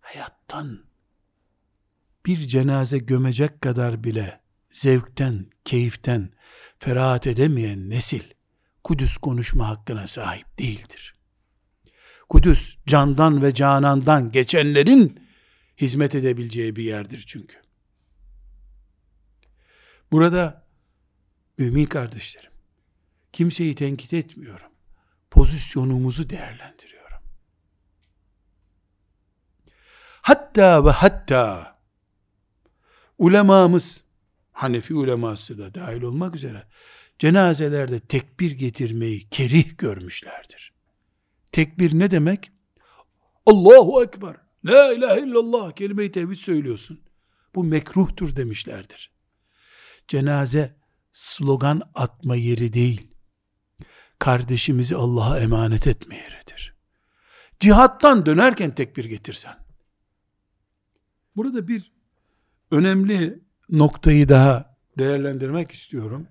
Hayattan 0.02 0.80
bir 2.26 2.38
cenaze 2.38 2.98
gömecek 2.98 3.62
kadar 3.62 4.04
bile 4.04 4.42
zevkten, 4.70 5.46
keyiften 5.66 6.30
ferahat 6.80 7.28
edemeyen 7.28 7.90
nesil 7.90 8.24
Kudüs 8.84 9.18
konuşma 9.18 9.68
hakkına 9.68 10.08
sahip 10.08 10.60
değildir. 10.60 11.16
Kudüs 12.30 12.78
candan 12.88 13.42
ve 13.42 13.54
canandan 13.54 14.32
geçenlerin 14.32 15.20
hizmet 15.78 16.16
edebileceği 16.16 16.76
bir 16.76 16.84
yerdir 16.84 17.24
çünkü. 17.28 17.58
Burada 20.12 20.68
mümin 21.58 21.86
kardeşlerim, 21.86 22.52
kimseyi 23.34 23.76
tenkit 23.76 24.14
etmiyorum. 24.14 24.68
Pozisyonumuzu 25.32 26.30
değerlendiriyorum. 26.30 27.18
Hatta 30.22 30.86
ve 30.86 30.90
hatta 30.90 31.78
ulemamız, 33.18 34.04
Hanefi 34.52 34.94
uleması 34.94 35.58
da 35.58 35.74
dahil 35.74 36.02
olmak 36.02 36.36
üzere, 36.36 36.68
cenazelerde 37.20 38.00
tekbir 38.00 38.52
getirmeyi 38.52 39.30
kerih 39.30 39.78
görmüşlerdir. 39.78 40.74
Tekbir 41.52 42.00
ne 42.00 42.12
demek? 42.12 42.52
Allahu 43.46 44.04
Ekber, 44.04 44.36
La 44.66 44.94
ilahe 44.94 45.22
illallah 45.22 45.72
kelime-i 45.72 46.12
tevhid 46.12 46.36
söylüyorsun. 46.36 47.02
Bu 47.56 47.64
mekruhtur 47.64 48.36
demişlerdir. 48.36 49.12
Cenaze 50.08 50.76
slogan 51.12 51.82
atma 51.94 52.36
yeri 52.36 52.74
değil. 52.74 53.13
Kardeşimizi 54.24 54.96
Allah'a 54.96 55.40
emanet 55.40 55.88
etme 55.88 56.16
yeridir. 56.16 56.76
Cihattan 57.60 58.26
dönerken 58.26 58.76
tekbir 58.76 59.06
getirsen. 59.06 59.58
Burada 61.36 61.68
bir 61.68 61.94
önemli 62.72 63.44
noktayı 63.70 64.30
daha 64.30 64.78
değerlendirmek 64.98 65.72
istiyorum. 65.72 66.28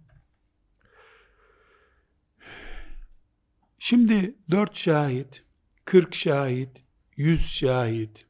Şimdi 3.78 4.36
dört 4.51 4.76
şahit, 4.76 5.45
kırk 5.84 6.14
şahit, 6.14 6.84
yüz 7.16 7.47
şahit 7.47 8.26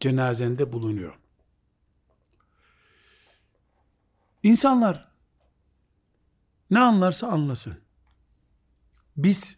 cenazende 0.00 0.72
bulunuyor. 0.72 1.18
İnsanlar 4.42 5.12
ne 6.70 6.80
anlarsa 6.80 7.28
anlasın. 7.28 7.83
Biz 9.16 9.56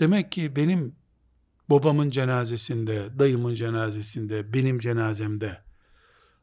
demek 0.00 0.32
ki 0.32 0.56
benim 0.56 0.96
babamın 1.70 2.10
cenazesinde, 2.10 3.18
dayımın 3.18 3.54
cenazesinde, 3.54 4.52
benim 4.52 4.78
cenazemde 4.78 5.62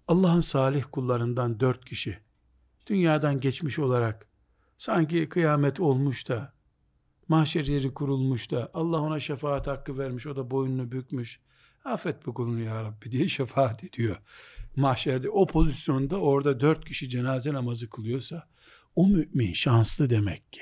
Allah'ın 0.08 0.42
salih 0.42 0.84
kullarından 0.92 1.60
dört 1.60 1.86
kişi 1.86 2.20
dünyadan 2.88 3.40
geçmiş 3.40 3.80
olarak 3.80 4.28
sanki 4.78 5.30
kıyamet 5.30 5.80
olmuş 5.80 6.30
da 6.30 6.54
mahşer 7.28 7.66
yeri 7.66 7.94
kurulmuş 7.94 8.52
da 8.52 8.72
Allah 8.74 9.02
ona 9.02 9.20
şefaat 9.20 9.68
hakkı 9.68 9.98
vermiş 9.98 10.28
o 10.28 10.36
da 10.36 10.52
boynunu 10.52 10.92
bükmüş. 10.92 11.40
Affet 11.86 12.26
bu 12.26 12.34
kulunu 12.34 12.60
ya 12.60 12.84
Rabbi 12.84 13.12
diye 13.12 13.28
şefaat 13.28 13.84
ediyor. 13.84 14.18
Mahşerde 14.76 15.30
o 15.30 15.48
pozisyonda 15.48 16.18
orada 16.18 16.60
dört 16.60 16.86
kişi 16.86 17.10
cenaze 17.10 17.54
namazı 17.54 17.90
kılıyorsa 17.90 18.48
o 18.96 19.08
mümin 19.08 19.54
şanslı 19.54 20.10
demek 20.10 20.54
ki 20.54 20.62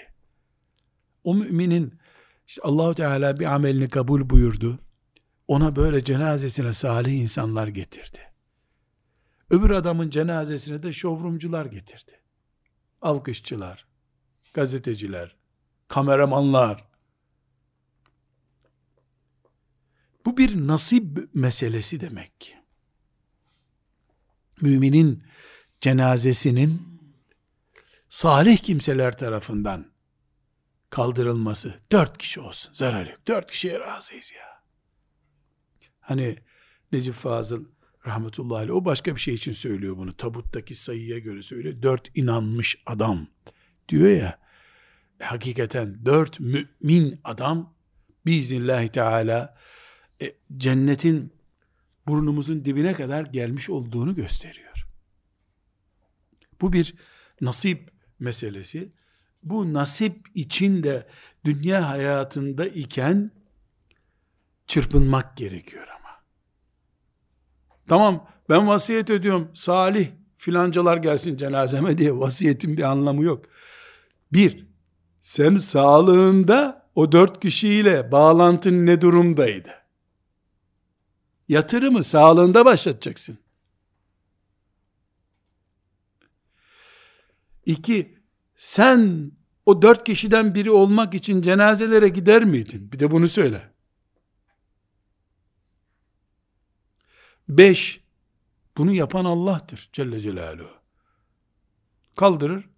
o 1.28 1.36
müminin 1.36 2.00
İşte 2.48 2.62
Allahu 2.62 2.96
Teala 2.96 3.40
bir 3.40 3.46
amelini 3.46 3.90
kabul 3.90 4.30
buyurdu. 4.30 4.80
Ona 5.48 5.76
böyle 5.76 6.04
cenazesine 6.04 6.74
salih 6.74 7.14
insanlar 7.14 7.68
getirdi. 7.68 8.20
Öbür 9.50 9.70
adamın 9.70 10.10
cenazesine 10.10 10.84
de 10.84 10.94
şovrumcular 10.94 11.66
getirdi. 11.66 12.20
Alkışçılar, 13.02 13.86
gazeteciler, 14.54 15.36
kameramanlar. 15.88 16.88
Bu 20.26 20.38
bir 20.38 20.68
nasip 20.68 21.30
meselesi 21.34 22.02
demek 22.02 22.42
ki. 22.42 22.54
Müminin 24.62 25.24
cenazesinin 25.82 26.82
salih 28.10 28.58
kimseler 28.58 29.18
tarafından 29.18 29.97
kaldırılması 30.98 31.80
dört 31.92 32.18
kişi 32.18 32.40
olsun 32.40 32.74
zarar 32.74 33.06
yok. 33.06 33.20
Dört 33.28 33.52
kişiye 33.52 33.80
razıyız 33.80 34.34
ya. 34.36 34.64
Hani 36.00 36.38
Necip 36.92 37.14
Fazıl 37.14 37.66
rahmetullahi 38.08 38.60
aleyh 38.60 38.76
o 38.76 38.86
başka 38.86 39.16
bir 39.16 39.22
şey 39.22 39.34
için 39.34 39.52
söylüyor 39.52 39.98
bunu. 39.98 40.14
Tabuttaki 40.14 40.76
sayıya 40.76 41.20
göre 41.20 41.42
söylüyor. 41.42 41.82
Dört 41.82 42.18
inanmış 42.18 42.78
adam 42.86 43.28
diyor 43.90 44.10
ya. 44.10 44.40
Hakikaten 45.22 46.06
dört 46.06 46.40
mümin 46.40 47.20
adam 47.24 47.74
biiznillahü 48.26 48.90
teala 48.90 49.58
e, 50.22 50.36
cennetin 50.58 51.34
burnumuzun 52.08 52.66
dibine 52.66 52.94
kadar 52.94 53.26
gelmiş 53.26 53.70
olduğunu 53.70 54.16
gösteriyor. 54.16 54.86
Bu 56.62 56.74
bir 56.74 56.96
nasip 57.42 57.92
meselesi. 58.20 58.97
Bu 59.50 59.74
nasip 59.74 60.28
içinde 60.36 61.08
dünya 61.46 61.90
hayatında 61.90 62.68
iken 62.68 63.32
çırpınmak 64.68 65.38
gerekiyor 65.38 65.88
ama. 65.88 66.10
Tamam 67.88 68.28
ben 68.50 68.68
vasiyet 68.68 69.10
ediyorum 69.10 69.52
salih 69.54 70.08
filancalar 70.38 70.98
gelsin 70.98 71.38
cenazeme 71.38 71.98
diye 71.98 72.20
vasiyetin 72.20 72.78
bir 72.78 72.84
anlamı 72.84 73.24
yok. 73.24 73.46
Bir, 74.34 74.68
sen 75.22 75.58
sağlığında 75.58 76.90
o 76.96 77.12
dört 77.12 77.40
kişiyle 77.40 78.12
bağlantın 78.12 78.86
ne 78.86 79.02
durumdaydı? 79.02 79.70
Yatırımı 81.50 82.04
sağlığında 82.04 82.66
başlatacaksın. 82.66 83.40
İki, 87.66 88.18
sen 88.56 89.32
o 89.68 89.82
dört 89.82 90.04
kişiden 90.04 90.56
biri 90.56 90.72
olmak 90.72 91.14
için 91.14 91.42
cenazelere 91.42 92.10
gider 92.10 92.44
miydin? 92.44 92.92
Bir 92.92 93.00
de 93.00 93.12
bunu 93.12 93.28
söyle. 93.28 93.72
Beş, 97.50 98.02
bunu 98.78 98.94
yapan 98.94 99.26
Allah'tır 99.26 99.90
Celle 99.94 100.22
Celaluhu. 100.22 100.70
Kaldırır, 102.16 102.70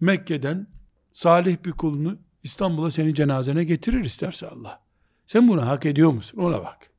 Mekke'den 0.00 0.66
salih 1.12 1.64
bir 1.64 1.72
kulunu 1.72 2.18
İstanbul'a 2.42 2.90
senin 2.90 3.14
cenazene 3.14 3.64
getirir 3.64 4.04
isterse 4.04 4.48
Allah. 4.48 4.82
Sen 5.26 5.48
bunu 5.48 5.66
hak 5.66 5.86
ediyor 5.86 6.10
musun? 6.10 6.38
Ona 6.38 6.62
bak. 6.62 6.90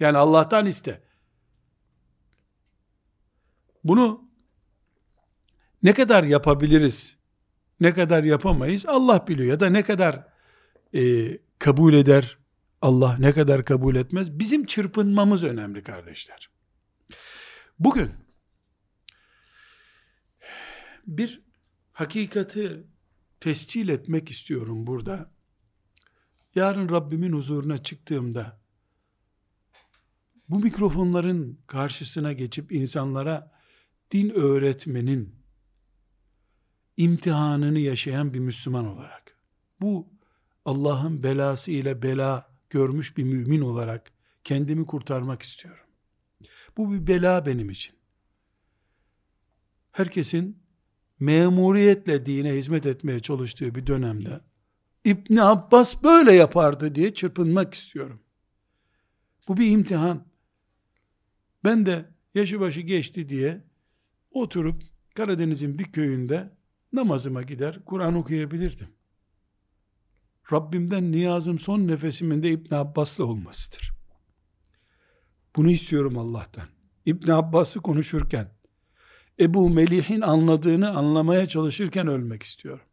Yani 0.00 0.16
Allah'tan 0.16 0.66
iste. 0.66 1.02
Bunu 3.84 4.30
ne 5.82 5.94
kadar 5.94 6.24
yapabiliriz, 6.24 7.16
ne 7.80 7.94
kadar 7.94 8.24
yapamayız 8.24 8.86
Allah 8.86 9.26
biliyor 9.28 9.48
ya 9.48 9.60
da 9.60 9.70
ne 9.70 9.82
kadar 9.82 10.26
e, 10.94 11.28
kabul 11.58 11.94
eder 11.94 12.38
Allah, 12.82 13.16
ne 13.18 13.32
kadar 13.32 13.64
kabul 13.64 13.96
etmez. 13.96 14.38
Bizim 14.38 14.66
çırpınmamız 14.66 15.44
önemli 15.44 15.82
kardeşler. 15.82 16.50
Bugün 17.78 18.10
bir 21.06 21.42
hakikati 21.92 22.84
tescil 23.40 23.88
etmek 23.88 24.30
istiyorum 24.30 24.86
burada. 24.86 25.30
Yarın 26.54 26.88
Rabbimin 26.88 27.32
huzuruna 27.32 27.82
çıktığımda 27.82 28.60
bu 30.48 30.58
mikrofonların 30.58 31.60
karşısına 31.66 32.32
geçip 32.32 32.72
insanlara 32.72 33.52
din 34.10 34.30
öğretmenin 34.30 35.35
imtihanını 36.96 37.78
yaşayan 37.78 38.34
bir 38.34 38.38
Müslüman 38.38 38.86
olarak 38.86 39.36
bu 39.80 40.08
Allah'ın 40.64 41.22
belası 41.22 41.70
ile 41.70 42.02
bela 42.02 42.50
görmüş 42.70 43.16
bir 43.16 43.24
mümin 43.24 43.60
olarak 43.60 44.12
kendimi 44.44 44.86
kurtarmak 44.86 45.42
istiyorum. 45.42 45.86
Bu 46.76 46.92
bir 46.92 47.06
bela 47.06 47.46
benim 47.46 47.70
için. 47.70 47.96
Herkesin 49.92 50.58
memuriyetle 51.20 52.26
dine 52.26 52.52
hizmet 52.52 52.86
etmeye 52.86 53.20
çalıştığı 53.20 53.74
bir 53.74 53.86
dönemde 53.86 54.40
İbni 55.04 55.42
Abbas 55.42 56.02
böyle 56.02 56.32
yapardı 56.32 56.94
diye 56.94 57.14
çırpınmak 57.14 57.74
istiyorum. 57.74 58.20
Bu 59.48 59.56
bir 59.56 59.70
imtihan. 59.70 60.26
Ben 61.64 61.86
de 61.86 62.08
yaşı 62.34 62.60
başı 62.60 62.80
geçti 62.80 63.28
diye 63.28 63.64
oturup 64.30 64.82
Karadeniz'in 65.14 65.78
bir 65.78 65.84
köyünde 65.84 66.55
namazıma 66.96 67.42
gider 67.42 67.84
Kur'an 67.84 68.14
okuyabilirdim. 68.14 68.88
Rabbimden 70.52 71.12
niyazım 71.12 71.58
son 71.58 71.86
nefesimin 71.88 72.42
de 72.42 72.50
İbn 72.50 72.74
Abbas'la 72.74 73.24
olmasıdır. 73.24 73.92
Bunu 75.56 75.70
istiyorum 75.70 76.18
Allah'tan. 76.18 76.68
İbn 77.06 77.30
Abbas'ı 77.30 77.80
konuşurken, 77.80 78.50
Ebu 79.40 79.70
Melih'in 79.70 80.20
anladığını 80.20 80.90
anlamaya 80.90 81.48
çalışırken 81.48 82.06
ölmek 82.06 82.42
istiyorum. 82.42 82.84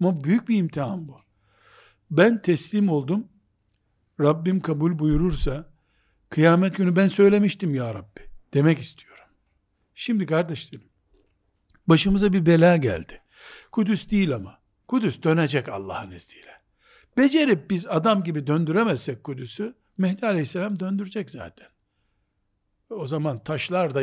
Ama 0.00 0.24
büyük 0.24 0.48
bir 0.48 0.56
imtihan 0.56 1.08
bu. 1.08 1.20
Ben 2.10 2.42
teslim 2.42 2.88
oldum. 2.88 3.28
Rabbim 4.20 4.60
kabul 4.60 4.98
buyurursa, 4.98 5.70
kıyamet 6.30 6.76
günü 6.76 6.96
ben 6.96 7.06
söylemiştim 7.06 7.74
ya 7.74 7.94
Rabbi 7.94 8.20
demek 8.54 8.78
istiyorum. 8.78 9.24
Şimdi 9.94 10.26
kardeşlerim, 10.26 10.88
başımıza 11.86 12.32
bir 12.32 12.46
bela 12.46 12.76
geldi. 12.76 13.22
Kudüs 13.72 14.10
değil 14.10 14.34
ama. 14.34 14.58
Kudüs 14.88 15.22
dönecek 15.22 15.68
Allah'ın 15.68 16.10
izniyle. 16.10 16.58
Becerip 17.16 17.70
biz 17.70 17.86
adam 17.86 18.24
gibi 18.24 18.46
döndüremezsek 18.46 19.24
Kudüs'ü, 19.24 19.74
Mehdi 19.98 20.26
Aleyhisselam 20.26 20.80
döndürecek 20.80 21.30
zaten. 21.30 21.66
O 22.90 23.06
zaman 23.06 23.44
taşlar 23.44 23.94
da, 23.94 24.02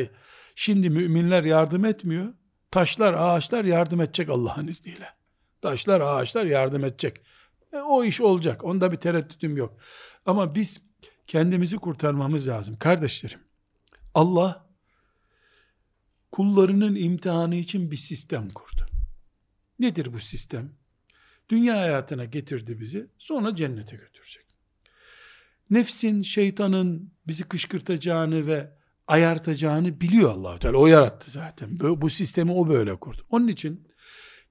şimdi 0.56 0.90
müminler 0.90 1.44
yardım 1.44 1.86
etmiyor, 1.86 2.34
taşlar, 2.72 3.14
ağaçlar 3.14 3.66
yardım 3.66 4.02
edecek 4.02 4.30
Allah'ın 4.30 4.68
izniyle. 4.68 5.10
Taşlar, 5.62 6.02
ağaçlar 6.02 6.46
yardım 6.46 6.84
edecek. 6.84 7.22
E, 7.74 7.78
o 7.78 8.04
iş 8.04 8.22
olacak. 8.22 8.64
Onda 8.64 8.92
bir 8.92 8.98
tereddütüm 8.98 9.58
yok. 9.58 9.78
Ama 10.26 10.56
biz 10.56 10.82
kendimizi 11.28 11.78
kurtarmamız 11.78 12.48
lazım. 12.48 12.78
Kardeşlerim, 12.78 13.40
Allah 14.14 14.66
kullarının 16.32 16.96
imtihanı 16.96 17.56
için 17.56 17.92
bir 17.92 17.98
sistem 17.98 18.50
kurdu. 18.50 18.95
Nedir 19.80 20.14
bu 20.14 20.20
sistem? 20.20 20.72
Dünya 21.50 21.78
hayatına 21.78 22.26
getirdi 22.26 22.80
bizi, 22.80 23.08
sonra 23.18 23.56
cennete 23.56 23.98
götürecek. 23.98 24.46
Nefsin, 25.70 26.22
şeytanın 26.22 27.12
bizi 27.28 27.44
kışkırtacağını 27.44 28.48
ve 28.48 28.72
ayartacağını 29.08 30.02
biliyor 30.02 30.32
allah 30.32 30.60
Teala. 30.60 30.78
O 30.78 30.88
yarattı 30.88 31.32
zaten. 31.32 31.80
Bu 31.80 32.10
sistemi 32.10 32.52
o 32.52 32.70
böyle 32.70 32.96
kurdu. 32.96 33.26
Onun 33.30 33.48
için 33.48 33.88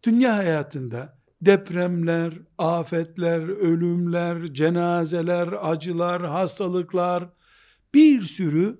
dünya 0.02 0.36
hayatında 0.36 1.18
depremler, 1.42 2.34
afetler, 2.58 3.40
ölümler, 3.40 4.54
cenazeler, 4.54 5.48
acılar, 5.60 6.26
hastalıklar, 6.26 7.28
bir 7.94 8.20
sürü 8.20 8.78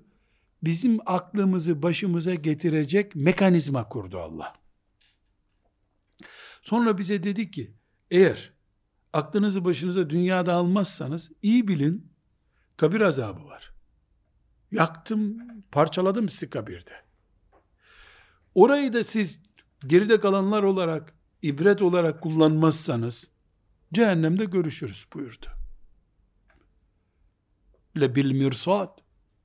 bizim 0.63 0.99
aklımızı 1.05 1.81
başımıza 1.83 2.35
getirecek 2.35 3.15
mekanizma 3.15 3.89
kurdu 3.89 4.19
Allah. 4.19 4.64
Sonra 6.65 6.97
bize 6.97 7.23
dedi 7.23 7.51
ki, 7.51 7.73
eğer 8.11 8.53
aklınızı 9.13 9.65
başınıza 9.65 10.09
dünyada 10.09 10.53
almazsanız 10.53 11.31
iyi 11.41 11.67
bilin 11.67 12.11
kabir 12.77 13.01
azabı 13.01 13.45
var. 13.45 13.73
Yaktım, 14.71 15.37
parçaladım 15.71 16.29
sizi 16.29 16.49
kabirde. 16.49 16.91
Orayı 18.55 18.93
da 18.93 19.03
siz 19.03 19.43
geride 19.87 20.19
kalanlar 20.19 20.63
olarak, 20.63 21.13
ibret 21.41 21.81
olarak 21.81 22.21
kullanmazsanız 22.21 23.27
cehennemde 23.93 24.45
görüşürüz 24.45 25.05
buyurdu. 25.13 25.45
Le 27.99 28.15
bil 28.15 28.31
mirsad. 28.31 28.99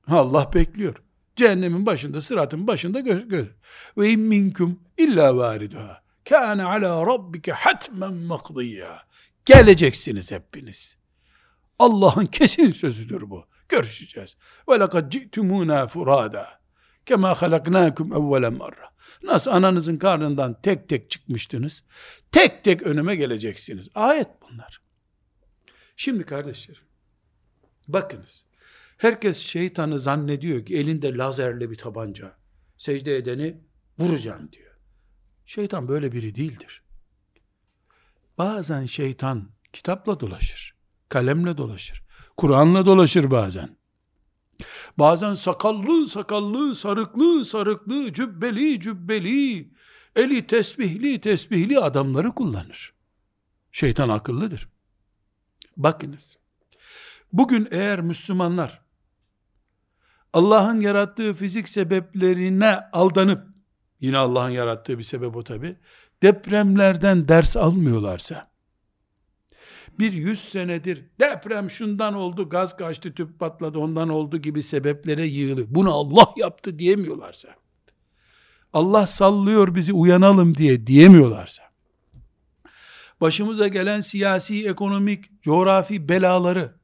Allah 0.07 0.53
bekliyor. 0.53 0.95
Cehennemin 1.35 1.85
başında, 1.85 2.21
sıratın 2.21 2.67
başında 2.67 2.99
gö 2.99 3.27
gö 3.27 3.45
ve 3.97 4.09
in 4.09 4.19
minkum 4.19 4.79
illa 4.97 5.37
variduha. 5.37 6.10
Kâne 6.29 6.63
ala 6.63 7.07
rabbike 7.07 7.51
hatmen 7.51 8.13
makdiyya. 8.13 9.03
geleceksiniz 9.45 10.31
hepiniz. 10.31 10.97
Allah'ın 11.79 12.25
kesin 12.25 12.71
sözüdür 12.71 13.29
bu. 13.29 13.45
Görüşeceğiz. 13.69 14.37
Ve 14.69 14.79
lekad 14.79 15.11
ci'tumuna 15.11 15.87
furada. 15.87 16.47
Kema 17.05 17.41
halaknakum 17.41 18.13
evvele 18.13 18.49
marra. 18.49 18.91
Nasıl 19.23 19.51
ananızın 19.51 19.97
karnından 19.97 20.61
tek 20.61 20.89
tek 20.89 21.09
çıkmıştınız? 21.11 21.83
Tek 22.31 22.63
tek 22.63 22.81
önüme 22.81 23.15
geleceksiniz. 23.15 23.89
Ayet 23.95 24.27
bunlar. 24.41 24.81
Şimdi 25.95 26.23
kardeşlerim, 26.23 26.83
bakınız. 27.87 28.45
Herkes 28.97 29.37
şeytanı 29.37 29.99
zannediyor 29.99 30.65
ki 30.65 30.77
elinde 30.77 31.17
lazerli 31.17 31.71
bir 31.71 31.77
tabanca. 31.77 32.37
Secde 32.77 33.17
edeni 33.17 33.61
vuracağım 33.99 34.51
diyor. 34.51 34.70
Şeytan 35.45 35.87
böyle 35.87 36.11
biri 36.11 36.35
değildir. 36.35 36.81
Bazen 38.37 38.85
şeytan 38.85 39.49
kitapla 39.73 40.19
dolaşır, 40.19 40.75
kalemle 41.09 41.57
dolaşır, 41.57 42.03
Kur'an'la 42.37 42.85
dolaşır 42.85 43.31
bazen. 43.31 43.77
Bazen 44.97 45.33
sakallı 45.33 46.07
sakallı, 46.09 46.75
sarıklı 46.75 47.45
sarıklı, 47.45 48.13
cübbeli 48.13 48.79
cübbeli, 48.79 49.71
eli 50.15 50.47
tesbihli 50.47 51.21
tesbihli 51.21 51.79
adamları 51.79 52.31
kullanır. 52.31 52.93
Şeytan 53.71 54.09
akıllıdır. 54.09 54.69
Bakınız. 55.77 56.37
Bugün 57.33 57.67
eğer 57.71 58.01
Müslümanlar 58.01 58.81
Allah'ın 60.33 60.81
yarattığı 60.81 61.33
fizik 61.33 61.69
sebeplerine 61.69 62.79
aldanıp 62.93 63.50
yine 64.01 64.17
Allah'ın 64.17 64.49
yarattığı 64.49 64.97
bir 64.97 65.03
sebep 65.03 65.35
o 65.35 65.43
tabi 65.43 65.75
depremlerden 66.23 67.27
ders 67.27 67.57
almıyorlarsa. 67.57 68.51
Bir 69.99 70.13
yüz 70.13 70.39
senedir 70.39 71.05
deprem 71.19 71.69
şundan 71.69 72.13
oldu, 72.13 72.49
gaz 72.49 72.77
kaçtı, 72.77 73.13
tüp 73.13 73.39
patladı, 73.39 73.79
ondan 73.79 74.09
oldu 74.09 74.37
gibi 74.37 74.63
sebeplere 74.63 75.27
yığılı. 75.27 75.75
Bunu 75.75 75.93
Allah 75.93 76.33
yaptı 76.37 76.79
diyemiyorlarsa, 76.79 77.49
Allah 78.73 79.07
sallıyor 79.07 79.75
bizi 79.75 79.93
uyanalım 79.93 80.57
diye 80.57 80.87
diyemiyorlarsa, 80.87 81.63
başımıza 83.21 83.67
gelen 83.67 84.01
siyasi, 84.01 84.67
ekonomik, 84.67 85.43
coğrafi 85.43 86.09
belaları, 86.09 86.80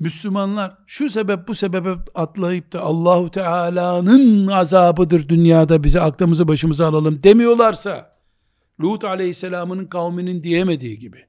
Müslümanlar 0.00 0.78
şu 0.86 1.10
sebep 1.10 1.48
bu 1.48 1.54
sebebe 1.54 1.90
atlayıp 2.14 2.72
da 2.72 2.80
Allahu 2.80 3.30
Teala'nın 3.30 4.46
azabıdır 4.46 5.28
dünyada 5.28 5.84
bize 5.84 6.00
aklımızı 6.00 6.48
başımıza 6.48 6.86
alalım 6.86 7.22
demiyorlarsa 7.22 8.18
Lut 8.80 9.04
aleyhisselamının 9.04 9.86
kavminin 9.86 10.42
diyemediği 10.42 10.98
gibi 10.98 11.28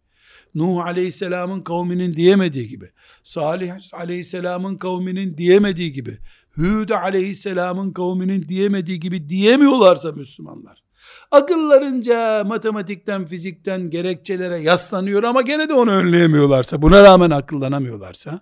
Nuh 0.55 0.85
aleyhisselamın 0.85 1.61
kavminin 1.61 2.15
diyemediği 2.15 2.67
gibi, 2.67 2.89
Salih 3.23 3.73
aleyhisselamın 3.93 4.75
kavminin 4.75 5.37
diyemediği 5.37 5.93
gibi, 5.93 6.17
Hud 6.55 6.89
aleyhisselamın 6.89 7.93
kavminin 7.93 8.49
diyemediği 8.49 8.99
gibi 8.99 9.29
diyemiyorlarsa 9.29 10.11
Müslümanlar, 10.11 10.83
akıllarınca 11.31 12.43
matematikten, 12.43 13.25
fizikten 13.25 13.89
gerekçelere 13.89 14.57
yaslanıyor 14.57 15.23
ama 15.23 15.41
gene 15.41 15.69
de 15.69 15.73
onu 15.73 15.91
önleyemiyorlarsa, 15.91 16.81
buna 16.81 17.03
rağmen 17.03 17.29
akıllanamıyorlarsa, 17.29 18.41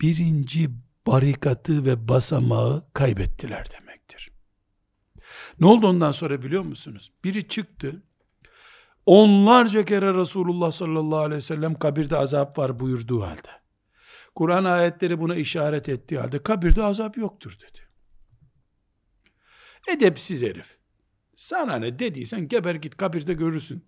birinci 0.00 0.70
barikatı 1.06 1.84
ve 1.84 2.08
basamağı 2.08 2.92
kaybettiler 2.92 3.66
demektir. 3.70 4.30
Ne 5.60 5.66
oldu 5.66 5.86
ondan 5.86 6.12
sonra 6.12 6.42
biliyor 6.42 6.62
musunuz? 6.62 7.12
Biri 7.24 7.48
çıktı, 7.48 8.02
onlarca 9.06 9.84
kere 9.84 10.14
Resulullah 10.14 10.72
sallallahu 10.72 11.18
aleyhi 11.18 11.38
ve 11.38 11.40
sellem 11.40 11.74
kabirde 11.74 12.16
azap 12.16 12.58
var 12.58 12.78
buyurduğu 12.78 13.22
halde, 13.22 13.50
Kur'an 14.34 14.64
ayetleri 14.64 15.20
buna 15.20 15.34
işaret 15.34 15.88
ettiği 15.88 16.18
halde 16.18 16.42
kabirde 16.42 16.82
azap 16.82 17.16
yoktur 17.16 17.58
dedi. 17.60 17.80
Edepsiz 19.88 20.42
herif. 20.42 20.78
Sana 21.34 21.76
ne 21.76 21.98
dediysen 21.98 22.48
geber 22.48 22.74
git 22.74 22.96
kabirde 22.96 23.34
görürsün 23.34 23.84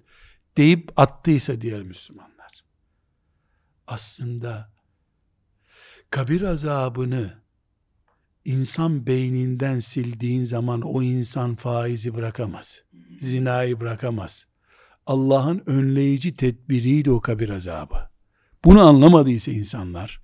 deyip 0.56 0.92
attıysa 0.96 1.60
diğer 1.60 1.82
Müslümanlar. 1.82 2.64
Aslında 3.86 4.77
kabir 6.10 6.42
azabını 6.42 7.42
insan 8.44 9.06
beyninden 9.06 9.80
sildiğin 9.80 10.44
zaman 10.44 10.80
o 10.80 11.02
insan 11.02 11.56
faizi 11.56 12.14
bırakamaz. 12.14 12.82
Zinayı 13.20 13.80
bırakamaz. 13.80 14.46
Allah'ın 15.06 15.62
önleyici 15.66 16.34
tedbiriydi 16.34 17.10
o 17.10 17.20
kabir 17.20 17.48
azabı. 17.48 18.10
Bunu 18.64 18.86
anlamadıysa 18.86 19.50
insanlar, 19.50 20.22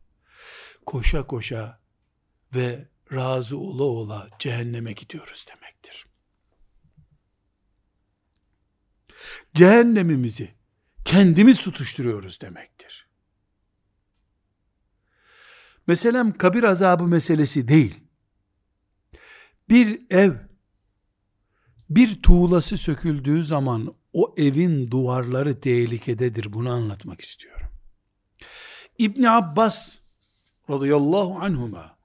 koşa 0.87 1.27
koşa 1.27 1.81
ve 2.55 2.89
razı 3.13 3.59
ola 3.59 3.83
ola 3.83 4.29
cehenneme 4.39 4.93
gidiyoruz 4.93 5.47
demektir. 5.49 6.07
Cehennemimizi 9.55 10.55
kendimiz 11.05 11.63
tutuşturuyoruz 11.63 12.41
demektir. 12.41 12.84
Meselem 15.87 16.33
kabir 16.33 16.63
azabı 16.63 17.05
meselesi 17.05 17.69
değil. 17.69 18.01
Bir 19.69 20.03
ev, 20.11 20.33
bir 21.91 22.23
tuğlası 22.23 22.77
söküldüğü 22.77 23.45
zaman 23.45 23.95
o 24.13 24.35
evin 24.37 24.91
duvarları 24.91 25.61
tehlikededir. 25.61 26.53
Bunu 26.53 26.71
anlatmak 26.71 27.21
istiyorum. 27.21 27.69
İbni 28.99 29.31
Abbas 29.31 29.99
radıyallahu 30.71 31.39
anhuma 31.41 31.99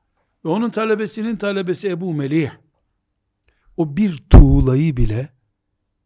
ve 0.46 0.50
onun 0.50 0.70
talebesinin 0.70 1.36
talebesi 1.36 1.90
Ebu 1.90 2.14
Melih 2.14 2.52
o 3.78 3.98
bir 3.98 4.24
tuğlayı 4.30 4.98
bile 4.98 5.30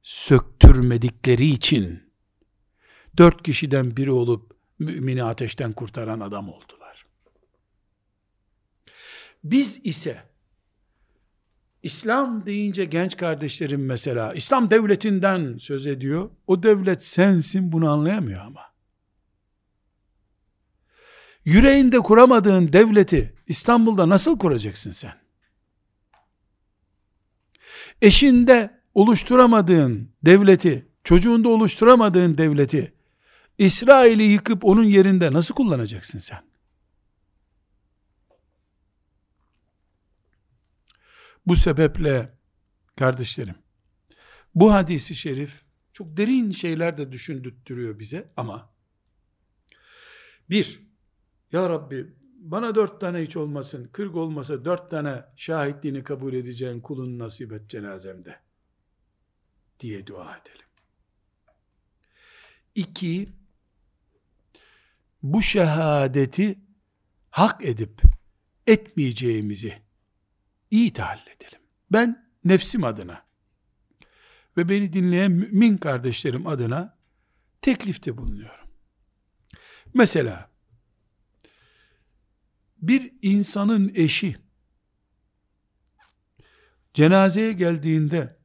söktürmedikleri 0.03 1.45
için 1.45 2.03
dört 3.17 3.43
kişiden 3.43 3.97
biri 3.97 4.11
olup 4.11 4.53
mümini 4.79 5.23
ateşten 5.23 5.73
kurtaran 5.73 6.19
adam 6.19 6.49
oldular. 6.49 6.72
Biz 9.43 9.85
ise 9.85 10.23
İslam 11.83 12.45
deyince 12.45 12.85
genç 12.85 13.17
kardeşlerim 13.17 13.85
mesela 13.85 14.33
İslam 14.33 14.71
devletinden 14.71 15.57
söz 15.57 15.87
ediyor. 15.87 16.29
O 16.47 16.63
devlet 16.63 17.05
sensin 17.05 17.71
bunu 17.71 17.89
anlayamıyor 17.89 18.45
ama. 18.45 18.61
Yüreğinde 21.45 21.99
kuramadığın 21.99 22.73
devleti 22.73 23.33
İstanbul'da 23.47 24.09
nasıl 24.09 24.39
kuracaksın 24.39 24.91
sen? 24.91 25.13
Eşinde 28.01 28.81
oluşturamadığın 28.93 30.09
devleti, 30.25 30.87
çocuğunda 31.03 31.49
oluşturamadığın 31.49 32.37
devleti 32.37 32.93
İsrail'i 33.57 34.23
yıkıp 34.23 34.65
onun 34.65 34.83
yerinde 34.83 35.33
nasıl 35.33 35.55
kullanacaksın 35.55 36.19
sen? 36.19 36.52
Bu 41.45 41.55
sebeple 41.55 42.37
kardeşlerim, 42.95 43.55
bu 44.55 44.73
hadisi 44.73 45.15
şerif 45.15 45.65
çok 45.93 46.17
derin 46.17 46.51
şeyler 46.51 46.97
de 46.97 47.11
düşündürtüyor 47.11 47.99
bize 47.99 48.31
ama 48.37 48.73
bir, 50.49 50.79
Ya 51.51 51.69
Rabbi 51.69 52.13
bana 52.37 52.75
dört 52.75 53.01
tane 53.01 53.21
hiç 53.21 53.37
olmasın, 53.37 53.89
kırk 53.91 54.15
olmasa 54.15 54.65
dört 54.65 54.91
tane 54.91 55.25
şahitliğini 55.35 56.03
kabul 56.03 56.33
edeceğin 56.33 56.81
kulun 56.81 57.19
nasip 57.19 57.51
et 57.53 57.69
cenazemde 57.69 58.39
diye 59.79 60.07
dua 60.07 60.37
edelim. 60.37 60.65
İki, 62.75 63.29
bu 65.23 65.41
şehadeti 65.41 66.59
hak 67.29 67.65
edip 67.65 68.01
etmeyeceğimizi 68.67 69.82
iyi 70.73 70.93
tahalle 70.93 71.31
edelim. 71.31 71.59
Ben 71.91 72.29
nefsim 72.45 72.83
adına 72.83 73.25
ve 74.57 74.69
beni 74.69 74.93
dinleyen 74.93 75.31
mümin 75.31 75.77
kardeşlerim 75.77 76.47
adına 76.47 76.97
teklifte 77.61 78.17
bulunuyorum. 78.17 78.69
Mesela 79.93 80.49
bir 82.77 83.11
insanın 83.21 83.91
eşi 83.95 84.35
cenazeye 86.93 87.53
geldiğinde 87.53 88.37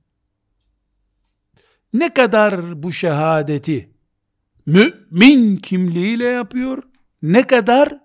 ne 1.92 2.14
kadar 2.14 2.82
bu 2.82 2.92
şehadeti 2.92 3.90
mümin 4.66 5.56
kimliğiyle 5.56 6.24
yapıyor, 6.24 6.82
ne 7.22 7.46
kadar 7.46 8.00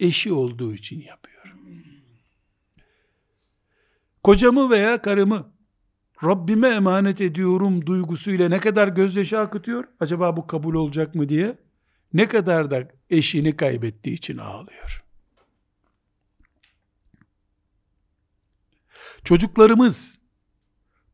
eşi 0.00 0.32
olduğu 0.32 0.74
için 0.74 1.00
yapıyor 1.00 1.27
kocamı 4.28 4.70
veya 4.70 5.02
karımı 5.02 5.52
Rabbime 6.24 6.68
emanet 6.68 7.20
ediyorum 7.20 7.86
duygusuyla 7.86 8.48
ne 8.48 8.60
kadar 8.60 8.88
gözyaşı 8.88 9.38
akıtıyor? 9.38 9.84
Acaba 10.00 10.36
bu 10.36 10.46
kabul 10.46 10.74
olacak 10.74 11.14
mı 11.14 11.28
diye? 11.28 11.58
Ne 12.12 12.28
kadar 12.28 12.70
da 12.70 12.88
eşini 13.10 13.56
kaybettiği 13.56 14.16
için 14.16 14.38
ağlıyor. 14.38 15.04
Çocuklarımız 19.24 20.18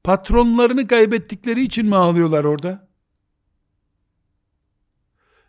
patronlarını 0.05 0.87
kaybettikleri 0.87 1.63
için 1.63 1.87
mi 1.87 1.97
ağlıyorlar 1.97 2.45
orada? 2.45 2.89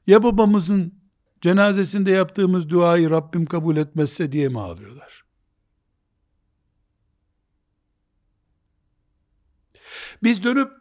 Ya 0.07 0.23
babamızın 0.23 0.93
cenazesinde 1.41 2.11
yaptığımız 2.11 2.69
duayı 2.69 3.09
Rabbim 3.09 3.45
kabul 3.45 3.77
etmezse 3.77 4.31
diye 4.31 4.49
mi 4.49 4.59
ağlıyorlar? 4.59 5.04
Biz 10.23 10.43
dönüp 10.43 10.71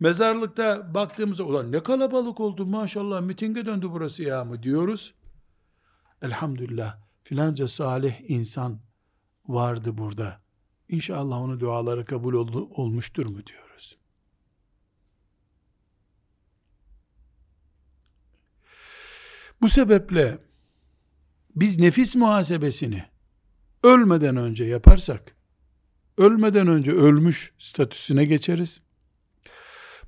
mezarlıkta 0.00 0.94
baktığımızda 0.94 1.44
ulan 1.44 1.72
ne 1.72 1.82
kalabalık 1.82 2.40
oldu 2.40 2.66
maşallah 2.66 3.20
mitinge 3.20 3.66
döndü 3.66 3.86
burası 3.90 4.22
ya 4.22 4.44
mı 4.44 4.62
diyoruz. 4.62 5.14
Elhamdülillah 6.22 6.98
filanca 7.24 7.68
salih 7.68 8.30
insan 8.30 8.80
vardı 9.46 9.98
burada. 9.98 10.40
İnşallah 10.88 11.40
onun 11.40 11.60
duaları 11.60 12.04
kabul 12.04 12.34
oldu, 12.34 12.68
olmuştur 12.70 13.26
mu 13.26 13.46
diyoruz. 13.46 13.98
Bu 19.60 19.68
sebeple 19.68 20.38
biz 21.56 21.78
nefis 21.78 22.16
muhasebesini 22.16 23.04
ölmeden 23.82 24.36
önce 24.36 24.64
yaparsak, 24.64 25.36
ölmeden 26.18 26.66
önce 26.66 26.92
ölmüş 26.92 27.52
statüsüne 27.58 28.24
geçeriz. 28.24 28.80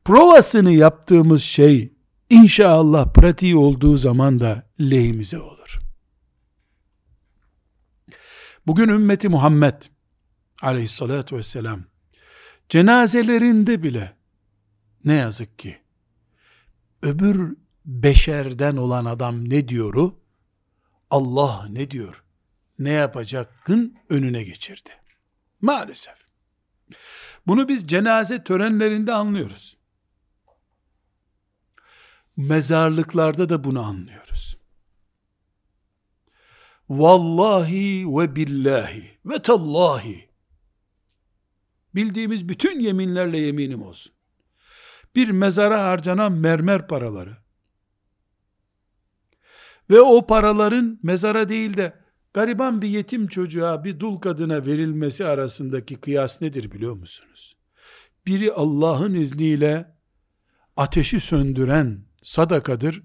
Provasını 0.05 0.73
yaptığımız 0.73 1.43
şey 1.43 1.93
inşallah 2.31 3.13
pratiği 3.13 3.57
olduğu 3.57 3.97
zaman 3.97 4.41
da 4.41 4.71
lehimize 4.81 5.39
olur. 5.39 5.79
Bugün 8.67 8.89
ümmeti 8.89 9.29
Muhammed 9.29 9.83
aleyhissalatü 10.63 11.37
vesselam 11.37 11.81
cenazelerinde 12.69 13.83
bile 13.83 14.17
ne 15.05 15.15
yazık 15.15 15.59
ki 15.59 15.79
öbür 17.03 17.57
beşerden 17.85 18.77
olan 18.77 19.05
adam 19.05 19.51
ne 19.51 19.69
diyoru 19.69 20.21
Allah 21.11 21.67
ne 21.71 21.91
diyor 21.91 22.25
ne 22.79 22.91
yapacakkın 22.91 23.97
önüne 24.09 24.43
geçirdi. 24.43 24.91
Maalesef. 25.63 26.15
Bunu 27.47 27.69
biz 27.69 27.87
cenaze 27.87 28.45
törenlerinde 28.45 29.13
anlıyoruz. 29.13 29.77
Mezarlıklarda 32.37 33.49
da 33.49 33.65
bunu 33.65 33.83
anlıyoruz. 33.83 34.57
Vallahi 36.91 38.07
ve 38.07 38.37
billahi 38.37 39.19
ve 39.25 39.43
tallahi 39.43 40.29
bildiğimiz 41.95 42.49
bütün 42.49 42.81
yeminlerle 42.81 43.39
yeminim 43.39 43.83
olsun. 43.83 44.13
Bir 45.17 45.31
mezara 45.31 45.85
harcanan 45.85 46.33
mermer 46.33 46.89
paraları 46.89 47.37
ve 49.91 50.01
o 50.01 50.27
paraların 50.27 50.99
mezara 51.03 51.49
değil 51.49 51.77
de 51.77 52.00
gariban 52.35 52.83
bir 52.83 52.89
yetim 52.89 53.27
çocuğa, 53.27 53.85
bir 53.85 54.01
dul 54.01 54.17
kadına 54.17 54.67
verilmesi 54.67 55.27
arasındaki 55.27 55.97
kıyas 55.97 56.43
nedir 56.43 56.73
biliyor 56.73 56.95
musunuz? 56.95 57.57
Biri 58.27 58.53
Allah'ın 58.53 59.15
izniyle 59.15 59.97
ateşi 60.77 61.21
söndüren 61.21 62.05
sadakadır, 62.23 63.03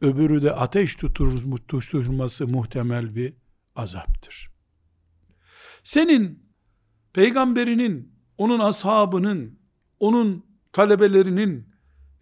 öbürü 0.00 0.42
de 0.42 0.52
ateş 0.52 0.96
tutuşturması 0.96 2.48
muhtemel 2.48 3.14
bir 3.14 3.34
azaptır. 3.76 4.50
Senin 5.82 6.52
peygamberinin 7.12 8.18
onun 8.38 8.58
ashabının, 8.58 9.58
onun 10.00 10.46
talebelerinin 10.72 11.68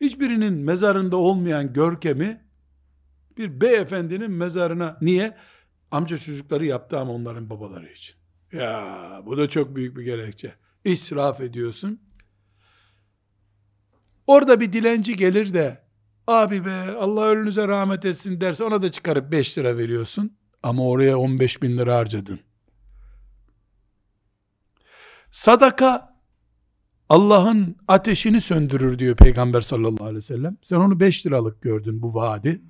hiçbirinin 0.01 0.53
mezarında 0.53 1.17
olmayan 1.17 1.73
görkemi 1.73 2.47
bir 3.37 3.61
beyefendinin 3.61 4.31
mezarına 4.31 4.99
niye? 5.01 5.37
Amca 5.91 6.19
çocukları 6.19 6.67
yaptı 6.67 6.99
ama 6.99 7.13
onların 7.13 7.51
babaları 7.51 7.89
için. 7.89 8.17
Ya 8.53 9.23
bu 9.27 9.39
da 9.39 9.49
çok 9.49 9.77
büyük 9.77 9.97
bir 9.97 10.03
gerekçe. 10.03 10.55
İsraf 10.85 11.41
ediyorsun. 11.41 12.01
Orada 14.27 14.61
bir 14.61 14.73
dilenci 14.73 15.17
gelir 15.17 15.55
de 15.55 15.85
abi 16.27 16.65
be 16.65 16.75
Allah 17.01 17.25
ölünüze 17.25 17.69
rahmet 17.69 18.05
etsin 18.05 18.41
derse 18.41 18.65
ona 18.65 18.83
da 18.83 18.91
çıkarıp 18.91 19.33
5 19.33 19.59
lira 19.59 19.77
veriyorsun. 19.77 20.37
Ama 20.63 20.89
oraya 20.89 21.19
15 21.19 21.63
bin 21.63 21.79
lira 21.79 21.97
harcadın. 21.97 22.41
Sadaka 25.31 26.17
Allah'ın 27.09 27.77
ateşini 27.89 28.41
söndürür 28.41 28.99
diyor 28.99 29.17
Peygamber 29.17 29.61
sallallahu 29.61 30.05
aleyhi 30.05 30.17
ve 30.17 30.21
sellem. 30.21 30.57
Sen 30.63 30.77
onu 30.77 31.01
5 31.01 31.27
liralık 31.27 31.63
gördün 31.63 32.03
bu 32.03 32.15
vaadi. 32.15 32.63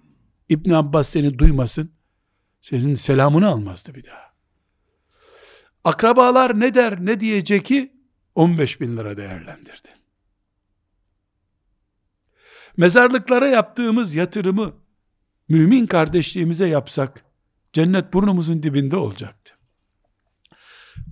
İbn 0.48 0.70
Abbas 0.70 1.08
seni 1.08 1.38
duymasın. 1.38 1.95
Senin 2.66 2.94
selamını 2.94 3.48
almazdı 3.48 3.94
bir 3.94 4.04
daha. 4.04 4.32
Akrabalar 5.84 6.60
ne 6.60 6.74
der 6.74 7.06
ne 7.06 7.20
diyecek 7.20 7.64
ki 7.64 7.92
15 8.34 8.80
bin 8.80 8.96
lira 8.96 9.16
değerlendirdi. 9.16 9.88
Mezarlıklara 12.76 13.48
yaptığımız 13.48 14.14
yatırımı 14.14 14.74
mümin 15.48 15.86
kardeşliğimize 15.86 16.68
yapsak 16.68 17.24
cennet 17.72 18.12
burnumuzun 18.12 18.62
dibinde 18.62 18.96
olacaktı. 18.96 19.54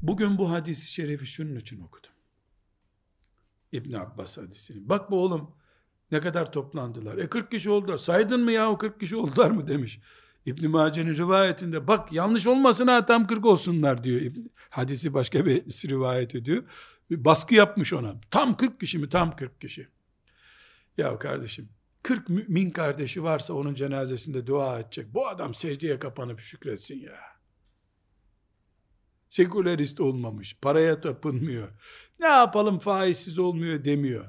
Bugün 0.03 0.39
bu 0.39 0.51
hadisi 0.51 0.93
şerifi 0.93 1.27
şunun 1.27 1.57
için 1.57 1.81
okudum. 1.81 2.13
İbn 3.73 3.93
Abbas 3.93 4.39
hadisini. 4.39 4.89
Bak 4.89 5.11
bu 5.11 5.25
oğlum 5.25 5.57
ne 6.11 6.21
kadar 6.21 6.53
toplandılar. 6.53 7.19
E 7.19 7.29
40 7.29 7.51
kişi 7.51 7.71
oldular. 7.71 7.99
Saydın 7.99 8.41
mı 8.41 8.53
ya 8.53 8.71
o 8.71 8.79
40 8.79 9.01
kişi 9.01 9.17
oldular 9.17 9.51
mı 9.51 9.67
demiş. 9.67 10.01
İbn 10.47 10.69
Mace'nin 10.69 11.17
rivayetinde 11.17 11.87
bak 11.87 12.13
yanlış 12.13 12.47
olmasın 12.47 12.87
ha 12.87 13.07
tam 13.07 13.27
40 13.27 13.47
olsunlar 13.47 14.05
diyor. 14.05 14.33
Hadisi 14.71 15.15
başka 15.15 15.47
bir 15.47 15.63
rivayet 15.89 16.35
ediyor. 16.35 16.63
Bir 17.11 17.25
baskı 17.25 17.55
yapmış 17.55 17.93
ona. 17.93 18.15
Tam 18.31 18.57
40 18.57 18.81
kişi 18.81 18.99
mi? 18.99 19.09
Tam 19.09 19.37
40 19.37 19.61
kişi. 19.61 19.89
Ya 20.99 21.19
kardeşim 21.19 21.69
40 22.03 22.29
mümin 22.29 22.71
kardeşi 22.71 23.23
varsa 23.23 23.55
onun 23.55 23.75
cenazesinde 23.75 24.47
dua 24.47 24.81
edecek. 24.81 25.15
Bu 25.15 25.29
adam 25.29 25.55
secdeye 25.55 25.99
kapanıp 25.99 26.41
şükretsin 26.41 27.01
ya 27.01 27.35
sekülerist 29.35 30.01
olmamış, 30.01 30.59
paraya 30.63 31.01
tapınmıyor. 31.01 31.69
Ne 32.21 32.27
yapalım 32.27 32.79
faizsiz 32.79 33.39
olmuyor 33.39 33.85
demiyor. 33.85 34.25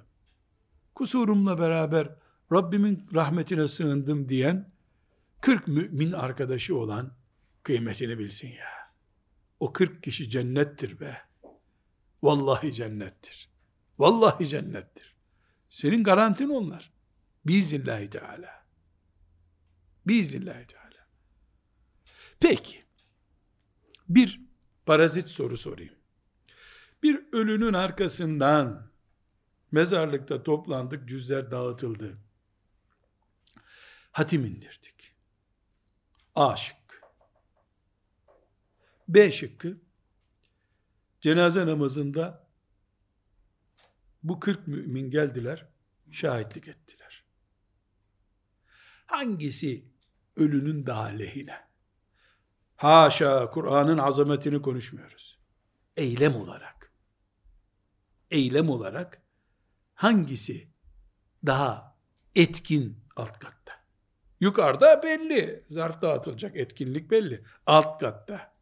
Kusurumla 0.96 1.60
beraber 1.60 2.16
Rabbimin 2.54 3.08
rahmetine 3.14 3.68
sığındım 3.68 4.30
diyen 4.30 4.75
40 5.42 5.68
mümin 5.68 6.12
arkadaşı 6.12 6.78
olan 6.78 7.14
kıymetini 7.64 8.20
bilsin 8.20 8.48
ya. 8.48 8.94
O 9.60 9.74
40 9.74 10.04
kişi 10.04 10.30
cennettir 10.30 11.00
be. 11.00 11.22
Vallahi 12.24 12.74
cennettir. 12.74 13.50
Vallahi 14.00 14.48
cennettir. 14.48 15.16
Senin 15.70 16.04
garantin 16.04 16.50
onlar. 16.50 16.94
Biiznillahü 17.46 18.10
Teala. 18.10 18.66
Biiznillahü 20.08 20.68
Teala. 20.68 21.08
Peki. 22.40 22.86
Bir 24.10 24.42
parazit 24.86 25.30
soru 25.30 25.58
sorayım. 25.58 25.96
Bir 27.04 27.26
ölünün 27.32 27.74
arkasından 27.74 28.92
mezarlıkta 29.72 30.44
toplandık, 30.44 31.10
cüzler 31.10 31.52
dağıtıldı. 31.52 32.18
Hatim 34.12 34.46
indirdik. 34.46 34.95
A 36.36 36.56
şıkkı. 36.56 36.96
B 39.08 39.32
şıkkı. 39.32 39.78
Cenaze 41.22 41.66
namazında 41.66 42.48
bu 44.24 44.40
40 44.40 44.68
mümin 44.68 45.10
geldiler, 45.10 45.68
şahitlik 46.12 46.68
ettiler. 46.68 47.24
Hangisi 49.06 49.86
ölünün 50.36 50.86
daha 50.86 51.06
lehine? 51.06 51.66
Haşa 52.76 53.52
Kur'an'ın 53.52 53.98
azametini 53.98 54.62
konuşmuyoruz. 54.62 55.40
Eylem 55.98 56.36
olarak. 56.36 56.92
Eylem 58.32 58.70
olarak 58.70 59.22
hangisi 59.94 60.68
daha 61.46 61.98
etkin 62.36 62.98
alt 63.16 63.40
katta? 63.40 63.65
Yukarıda 64.46 65.04
belli. 65.04 65.62
Zarf 65.64 66.02
dağıtılacak 66.02 66.58
etkinlik 66.58 67.12
belli. 67.12 67.44
Alt 67.66 68.00
katta. 68.00 68.54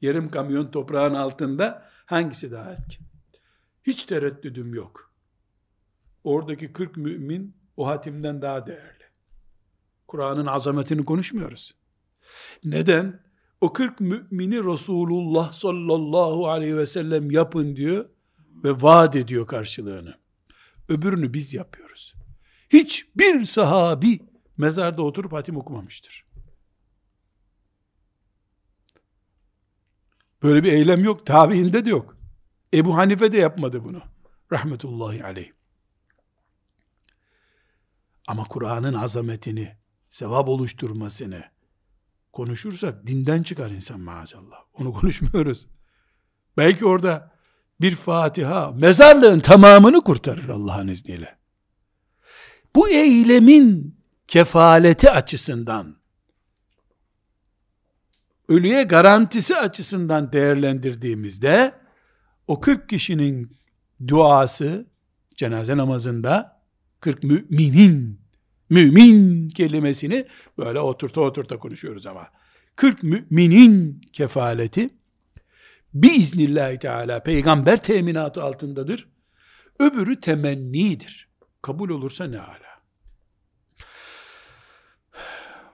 Yarım 0.00 0.30
kamyon 0.30 0.70
toprağın 0.70 1.14
altında 1.14 1.88
hangisi 2.06 2.52
daha 2.52 2.72
etkin? 2.72 3.06
Hiç 3.82 4.04
tereddüdüm 4.04 4.74
yok. 4.74 5.12
Oradaki 6.24 6.72
40 6.72 6.96
mümin 6.96 7.56
o 7.76 7.86
hatimden 7.86 8.42
daha 8.42 8.66
değerli. 8.66 9.04
Kur'an'ın 10.08 10.46
azametini 10.46 11.04
konuşmuyoruz. 11.04 11.74
Neden? 12.64 13.22
O 13.60 13.72
40 13.72 14.00
mümini 14.00 14.72
Resulullah 14.72 15.52
sallallahu 15.52 16.48
aleyhi 16.48 16.76
ve 16.76 16.86
sellem 16.86 17.30
yapın 17.30 17.76
diyor 17.76 18.08
ve 18.64 18.70
vaat 18.82 19.16
ediyor 19.16 19.46
karşılığını. 19.46 20.14
Öbürünü 20.88 21.34
biz 21.34 21.54
yapıyoruz. 21.54 22.14
Hiçbir 22.70 23.44
sahabi 23.44 24.27
mezarda 24.58 25.02
oturup 25.02 25.32
hatim 25.32 25.56
okumamıştır. 25.56 26.28
Böyle 30.42 30.64
bir 30.64 30.72
eylem 30.72 31.04
yok. 31.04 31.26
Tabiinde 31.26 31.84
de 31.84 31.90
yok. 31.90 32.16
Ebu 32.74 32.96
Hanife 32.96 33.32
de 33.32 33.38
yapmadı 33.38 33.84
bunu. 33.84 34.02
Rahmetullahi 34.52 35.24
aleyh. 35.24 35.50
Ama 38.28 38.44
Kur'an'ın 38.44 38.94
azametini, 38.94 39.76
sevap 40.10 40.48
oluşturmasını 40.48 41.44
konuşursak 42.32 43.06
dinden 43.06 43.42
çıkar 43.42 43.70
insan 43.70 44.00
maazallah. 44.00 44.56
Onu 44.72 44.92
konuşmuyoruz. 45.00 45.66
Belki 46.56 46.86
orada 46.86 47.32
bir 47.80 47.96
Fatiha 47.96 48.72
mezarlığın 48.72 49.40
tamamını 49.40 50.00
kurtarır 50.00 50.48
Allah'ın 50.48 50.88
izniyle. 50.88 51.38
Bu 52.74 52.88
eylemin 52.88 53.97
kefaleti 54.28 55.10
açısından 55.10 55.96
ölüye 58.48 58.82
garantisi 58.82 59.56
açısından 59.56 60.32
değerlendirdiğimizde 60.32 61.72
o 62.46 62.60
40 62.60 62.88
kişinin 62.88 63.56
duası 64.08 64.86
cenaze 65.36 65.76
namazında 65.76 66.62
40 67.00 67.22
müminin 67.22 68.20
mümin 68.70 69.48
kelimesini 69.48 70.26
böyle 70.58 70.80
oturta 70.80 71.20
oturta 71.20 71.58
konuşuyoruz 71.58 72.06
ama 72.06 72.28
40 72.76 73.02
müminin 73.02 74.00
kefaleti 74.12 74.90
biiznillahü 75.94 76.78
teala 76.78 77.22
peygamber 77.22 77.82
teminatı 77.82 78.42
altındadır. 78.42 79.08
Öbürü 79.78 80.20
temennidir. 80.20 81.28
Kabul 81.62 81.88
olursa 81.90 82.24
ne 82.24 82.40
ala. 82.40 82.67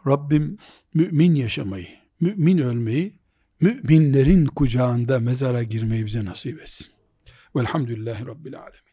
Rabbim 0.07 0.59
mümin 0.95 1.35
yaşamayı, 1.35 1.89
mümin 2.21 2.59
ölmeyi, 2.59 3.19
müminlerin 3.61 4.47
kucağında 4.47 5.19
mezara 5.19 5.63
girmeyi 5.63 6.07
bize 6.07 6.25
nasip 6.25 6.61
etsin. 6.61 6.87
Velhamdülillahi 7.57 8.27
Rabbil 8.27 8.59
Alem. 8.59 8.84